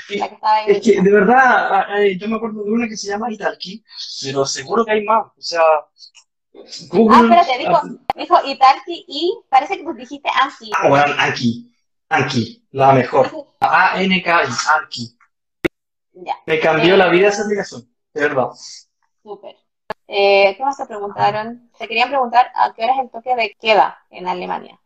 [0.09, 0.65] y- La que estaba ahí.
[0.71, 3.83] es que de verdad, eh, yo me acuerdo de una que se llama Italki,
[4.23, 5.25] pero seguro que hay más.
[5.27, 6.61] O sea, Ah,
[6.91, 7.23] Google.
[7.35, 7.81] espérate, dijo,
[8.15, 10.71] dijo Italki y parece que tú dijiste Anki.
[10.75, 11.73] Ah, bueno, Anki.
[12.09, 13.29] Anki, la mejor.
[13.61, 14.47] A-N-K-I,
[14.79, 15.17] Anki.
[16.25, 18.49] Ya, Me cambió la vida esa aplicación, de verdad.
[19.23, 19.55] súper.
[20.07, 21.69] Eh, ¿Qué más te preguntaron?
[21.77, 24.79] Te querían preguntar a qué hora es el toque de queda en Alemania.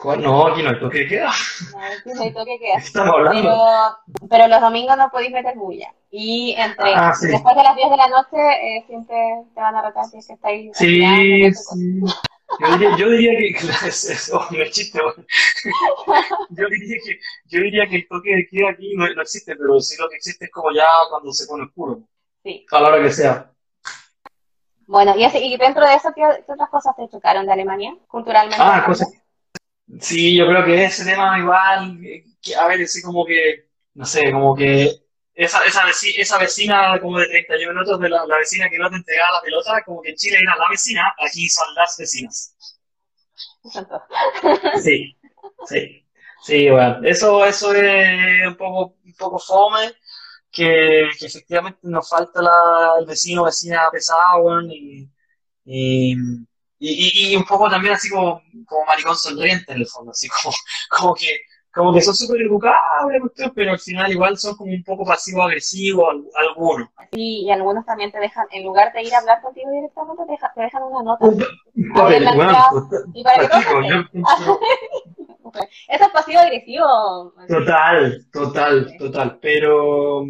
[0.00, 0.22] ¿Cuál?
[0.22, 1.30] No, aquí no hay toque de queda.
[1.72, 2.74] No, aquí no hay toque de queda.
[2.78, 3.42] Estamos hablando.
[3.42, 5.92] Pero, pero los domingos no podéis meter bulla.
[6.10, 7.26] Y entre Ah, sí.
[7.28, 9.16] después de las 10 de la noche eh, siempre
[9.54, 12.00] te van a retar si es que estáis Sí, sí.
[12.60, 13.48] Yo diría, yo diría que,
[13.88, 15.24] es, es- oh, no es chiste, bueno.
[16.50, 19.80] Yo diría que, yo diría que el toque de queda aquí no, no existe, pero
[19.80, 22.02] sí lo que existe es como ya cuando se pone oscuro,
[22.42, 22.64] Sí.
[22.70, 23.50] a la hora que sea.
[24.86, 27.96] Bueno, y, así- y dentro de eso, ¿qué, qué otras cosas te chocaron de Alemania,
[28.06, 28.58] culturalmente?
[28.60, 29.08] Ah, cosas.
[30.00, 34.04] Sí, yo creo que ese tema igual, eh, que, a ver, así como que, no
[34.04, 35.03] sé, como que
[35.34, 38.90] esa, esa, veci- esa vecina como de 31 minutos de la, la vecina que no
[38.90, 42.54] te entregaba la pelota, como que en Chile era la vecina, aquí son las vecinas.
[44.72, 45.16] Sí,
[45.62, 46.06] sí,
[46.42, 49.92] sí, bueno, eso, eso es un poco, un poco fome,
[50.50, 55.10] que, que efectivamente nos falta la, el vecino vecina pesado, weón, y,
[55.66, 56.14] y,
[56.80, 60.54] y, y un poco también así como, como maricón sonriente en el fondo, así como,
[60.90, 61.40] como que,
[61.74, 63.22] como que son súper educables,
[63.54, 66.88] pero al final igual son como un poco pasivo-agresivos al- algunos.
[67.12, 70.32] Sí, y algunos también te dejan, en lugar de ir a hablar contigo directamente, te,
[70.32, 71.26] deja- te dejan una nota.
[71.94, 74.60] Papel, pues, Y para que Practico, se yo
[75.88, 77.32] Eso es pasivo-agresivo.
[77.48, 79.38] Total, total, total.
[79.40, 80.24] Pero,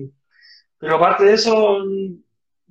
[0.79, 1.79] pero aparte de eso,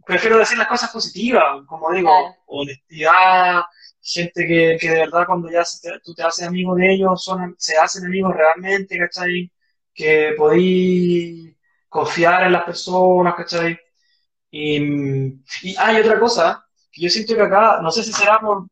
[0.06, 2.36] prefiero decir las cosas positivas, como digo, Claro.
[2.48, 3.62] honestidad,
[4.04, 7.24] gente que, que de verdad cuando ya se te- tú te haces amigo de ellos,
[7.24, 9.52] son, se hacen amigos realmente, ¿cachai?
[9.94, 11.56] Que podéis
[11.90, 13.78] confiar en las personas, ¿cachai?
[14.52, 14.78] Y,
[15.64, 18.68] y hay otra cosa, que yo siento que acá, no sé si será por,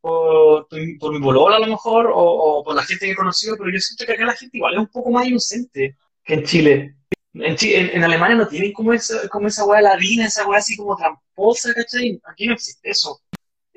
[0.00, 0.66] por,
[1.12, 4.06] mi polola a lo mejor, o, por la gente que he conocido, pero yo siento
[4.06, 6.96] que acá la gente igual es un poco más inocente que en Chile.
[7.34, 10.58] En, Chi- en, en Alemania no tienen como esa, como esa weá ladina, esa weá
[10.58, 12.18] así como tramposa, ¿cachai?
[12.24, 13.20] Aquí no existe eso.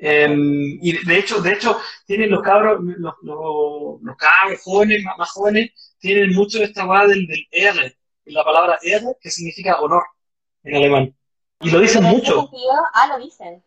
[0.02, 5.18] Em, y de hecho, de hecho, tienen los cabros, los, los, los cabros jóvenes, más,
[5.18, 10.02] más jóvenes, tienen mucho esta weá del, del R, la palabra R, que significa honor
[10.62, 11.14] en alemán.
[11.60, 12.50] Y lo dicen ¿En qué mucho?
[12.94, 13.62] Ah, lo dicen.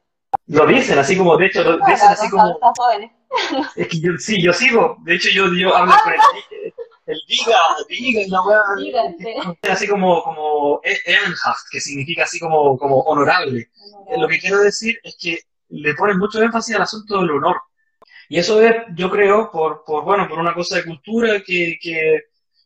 [0.48, 3.12] lo dicen así como, de hecho, lo Ah, dicen así como, jóvenes.
[3.76, 6.20] es que yo, sí, yo sigo, de hecho yo, yo hablo con el,
[7.06, 7.58] el diga,
[7.88, 8.62] diga, la weá,
[9.72, 13.70] así como, como e- Ehrenhaft, que significa así como, como honorable.
[14.10, 15.40] Eh, Lo que quiero decir es que
[15.70, 17.58] le ponen mucho énfasis al asunto del honor.
[18.30, 22.22] Y eso es, yo creo, por, por bueno, por una cosa de cultura que, que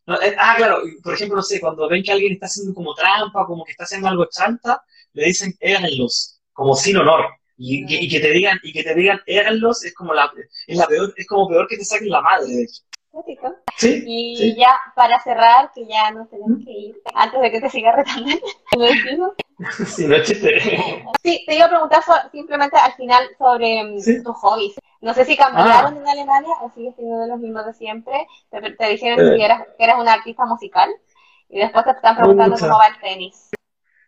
[0.06, 2.94] no, eh, ah, claro, por ejemplo, no sé, cuando ven que alguien está haciendo como
[2.94, 4.82] trampa, como que está haciendo algo chanta,
[5.12, 7.26] le dicen háganlos, como sin honor.
[7.58, 10.30] Y, que- y que te digan, y que te digan háganlos es como la,
[10.66, 12.82] es la peor, es como peor que te saquen la madre, de hecho.
[13.76, 14.56] Sí, Y sí.
[14.56, 18.30] ya para cerrar, que ya nos tenemos que ir, antes de que te siga retando,
[19.86, 20.60] Sí, no chiste.
[21.22, 24.22] Sí, te iba a preguntar so- simplemente al final sobre mm, Sí.
[24.22, 24.74] tus hobbies.
[25.00, 28.26] No sé si cambiaron en Alemania o sigues teniendo los mismos de siempre.
[28.50, 29.36] Te, te dijeron Eh.
[29.36, 30.90] que eras, que eras una artista musical
[31.48, 32.66] y después te están preguntando Pucha.
[32.66, 33.50] cómo va el tenis.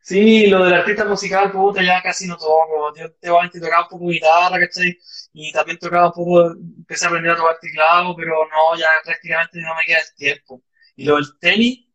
[0.02, 2.94] Sí, lo del artista musical, puta, ya casi no toco.
[2.96, 4.96] Yo te voy a tocaba un poco guitarra, ¿cachai?
[5.32, 9.58] Y también tocaba un poco, empecé a aprender a tocar teclado, pero no, ya prácticamente
[9.60, 10.62] no me queda el tiempo.
[10.96, 11.86] Y lo del tenis,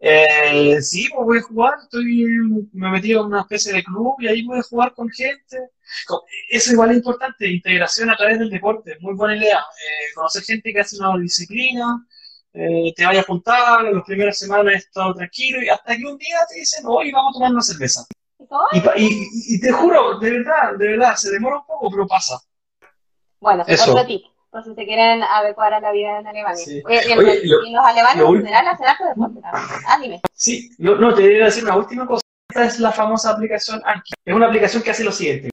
[0.00, 2.26] eh, sí, pues voy a jugar, estoy,
[2.72, 5.58] me metí en una especie de club y ahí voy a jugar con gente.
[6.48, 9.58] Eso igual es importante, integración a través del deporte, muy buena idea.
[9.58, 12.06] Eh, conocer gente que hace una disciplina,
[12.52, 16.16] eh, te vayas a juntar, las primeras semanas he estado tranquilo y hasta que un
[16.16, 18.04] día te dicen, hoy vamos a tomar una cerveza.
[18.96, 22.40] Y- y te juro, de verdad, de verdad, se demora un poco, pero pasa.
[23.38, 23.92] Bueno, Eso.
[23.92, 26.56] otro tip, por si se quieren adecuar a la vida en Alemania.
[26.64, 26.82] Sí.
[26.84, 29.80] Oye, y, el- Oye, lo- y los alemanes en general hacen harto deporte también.
[29.86, 30.20] Ah, dime.
[30.32, 32.22] Sí, yo, no, te a decir una última cosa.
[32.48, 34.12] Esta es la famosa aplicación Anki.
[34.24, 35.50] Es una aplicación que hace lo siguiente.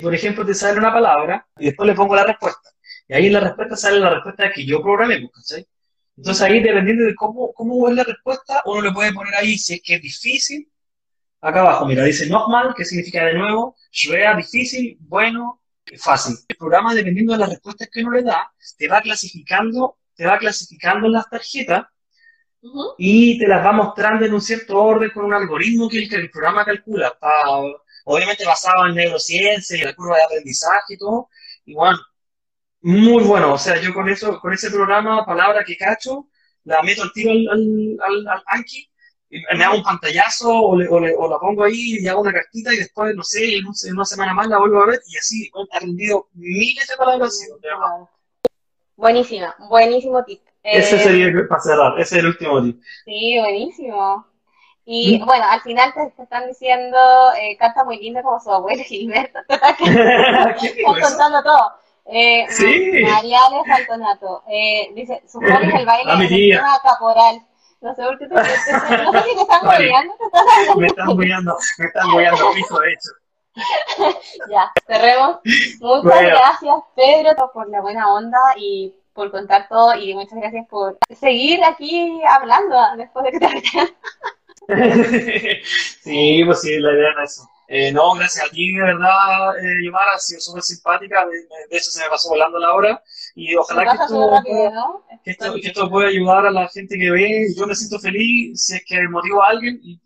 [0.00, 2.70] Por ejemplo, te sale una palabra y después le pongo la respuesta.
[3.08, 5.66] Y ahí en la respuesta sale la respuesta que yo programé, pues, ¿cachai?
[6.16, 9.74] Entonces ahí, dependiendo de cómo, cómo es la respuesta, uno le puede poner ahí si
[9.74, 10.70] es que es difícil.
[11.40, 15.60] Acá abajo, mira, dice normal, que significa de nuevo, schwer, difícil, bueno,
[15.98, 16.36] fácil.
[16.48, 20.38] El programa, dependiendo de las respuestas que uno le da, te va clasificando, te va
[20.38, 21.86] clasificando las tarjetas
[22.96, 26.64] y te las va mostrando en un cierto orden con un algoritmo que el, programa
[26.64, 27.12] calcula,
[28.04, 31.28] obviamente basado en neurociencia y la curva de aprendizaje y todo.
[31.66, 31.98] Y bueno,
[32.82, 33.54] muy bueno.
[33.54, 36.28] O sea, yo con eso, con ese programa, palabra que cacho,
[36.64, 38.90] la meto al tiro al, al, al, Anki,
[39.56, 43.14] me hago un pantallazo o, o, la pongo ahí y hago una cartita y después,
[43.14, 46.86] no sé, en, una semana más la vuelvo a ver y así he aprendido miles
[46.86, 47.38] de palabras.
[48.96, 50.42] Buenísima, buenísimo tip.
[50.62, 52.82] Ese eh, sería para cerrar, ese es el último tip.
[53.04, 54.26] Sí, buenísimo.
[54.86, 55.24] Y ¿Mm?
[55.24, 56.98] bueno, al final te, están diciendo,
[57.40, 59.38] eh, canta muy linda como su abuelo Gilberto.
[59.48, 61.72] Están contando todo.
[62.06, 63.02] Eh, sí.
[63.02, 64.42] Mariales Altonato.
[64.48, 67.40] Eh, dice, su es el baile de tema caporal.
[67.84, 68.64] No sé por qué te, no sé si
[69.34, 70.14] te están hablando.
[70.78, 73.10] Me están moviendo, me están moviendo fijo, de hecho.
[74.50, 75.40] ya, cerremos.
[75.80, 80.96] Muchas gracias, Pedro, por la buena onda y por contar todo y muchas gracias por
[81.10, 83.48] seguir aquí hablando después de que te
[86.02, 87.46] Sí, pues sí, la idea es eso.
[87.68, 91.90] Eh, no, gracias a ti, de verdad, eh, Yomara, ha sido súper simpática, de, hecho
[91.90, 93.02] se me pasó volando la hora
[93.36, 94.42] y ojalá que esto,
[95.24, 98.64] que, esto, que esto, pueda ayudar a la gente que ve, yo me siento feliz
[98.64, 100.00] si es que motivo a alguien, y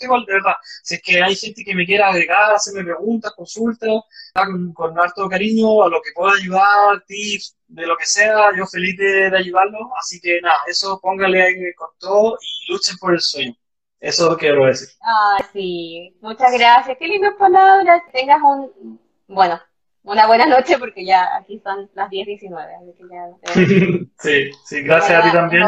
[0.00, 3.90] igual, de verdad, si es que hay gente que me quiera agregar, hacerme preguntas, consultas,
[4.32, 8.66] con, con harto cariño, a lo que pueda ayudar, tips, de lo que sea, yo
[8.66, 13.12] feliz de, de ayudarlo, así que nada, eso póngale ahí con todo y luchen por
[13.12, 13.54] el sueño.
[14.00, 14.88] Eso quiero decir.
[15.02, 16.16] Ah, sí.
[16.22, 16.96] Muchas gracias.
[16.98, 18.00] Qué lindas palabras.
[18.10, 19.60] Tengas un, bueno,
[20.02, 24.08] una buena noche porque ya aquí son las 10.19.
[24.18, 25.64] sí, sí, gracias a ti también.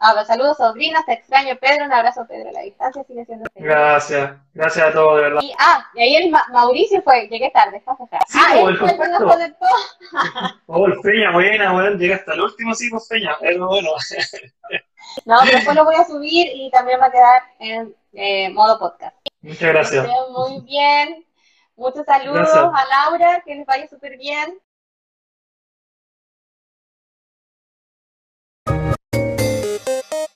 [0.00, 4.32] Ah, pues, saludos sobrinas, te extraño Pedro, un abrazo Pedro, la distancia sigue siendo Gracias,
[4.54, 5.40] gracias a todos, de verdad.
[5.42, 8.18] Y, ah, y ahí el Mauricio fue, llegué tarde, estás acá.
[8.28, 9.66] Sí, ah, él fue el nos conectó.
[10.66, 13.90] oh, el Peña, buena, bueno, llegué hasta el último, sí, pues Peña, pero bueno.
[15.24, 19.16] No, después lo voy a subir y también va a quedar en eh, modo podcast.
[19.40, 20.06] Muchas gracias.
[20.30, 21.27] Muy bien.
[21.78, 24.58] Muchos saludos a Laura, que les vaya súper bien.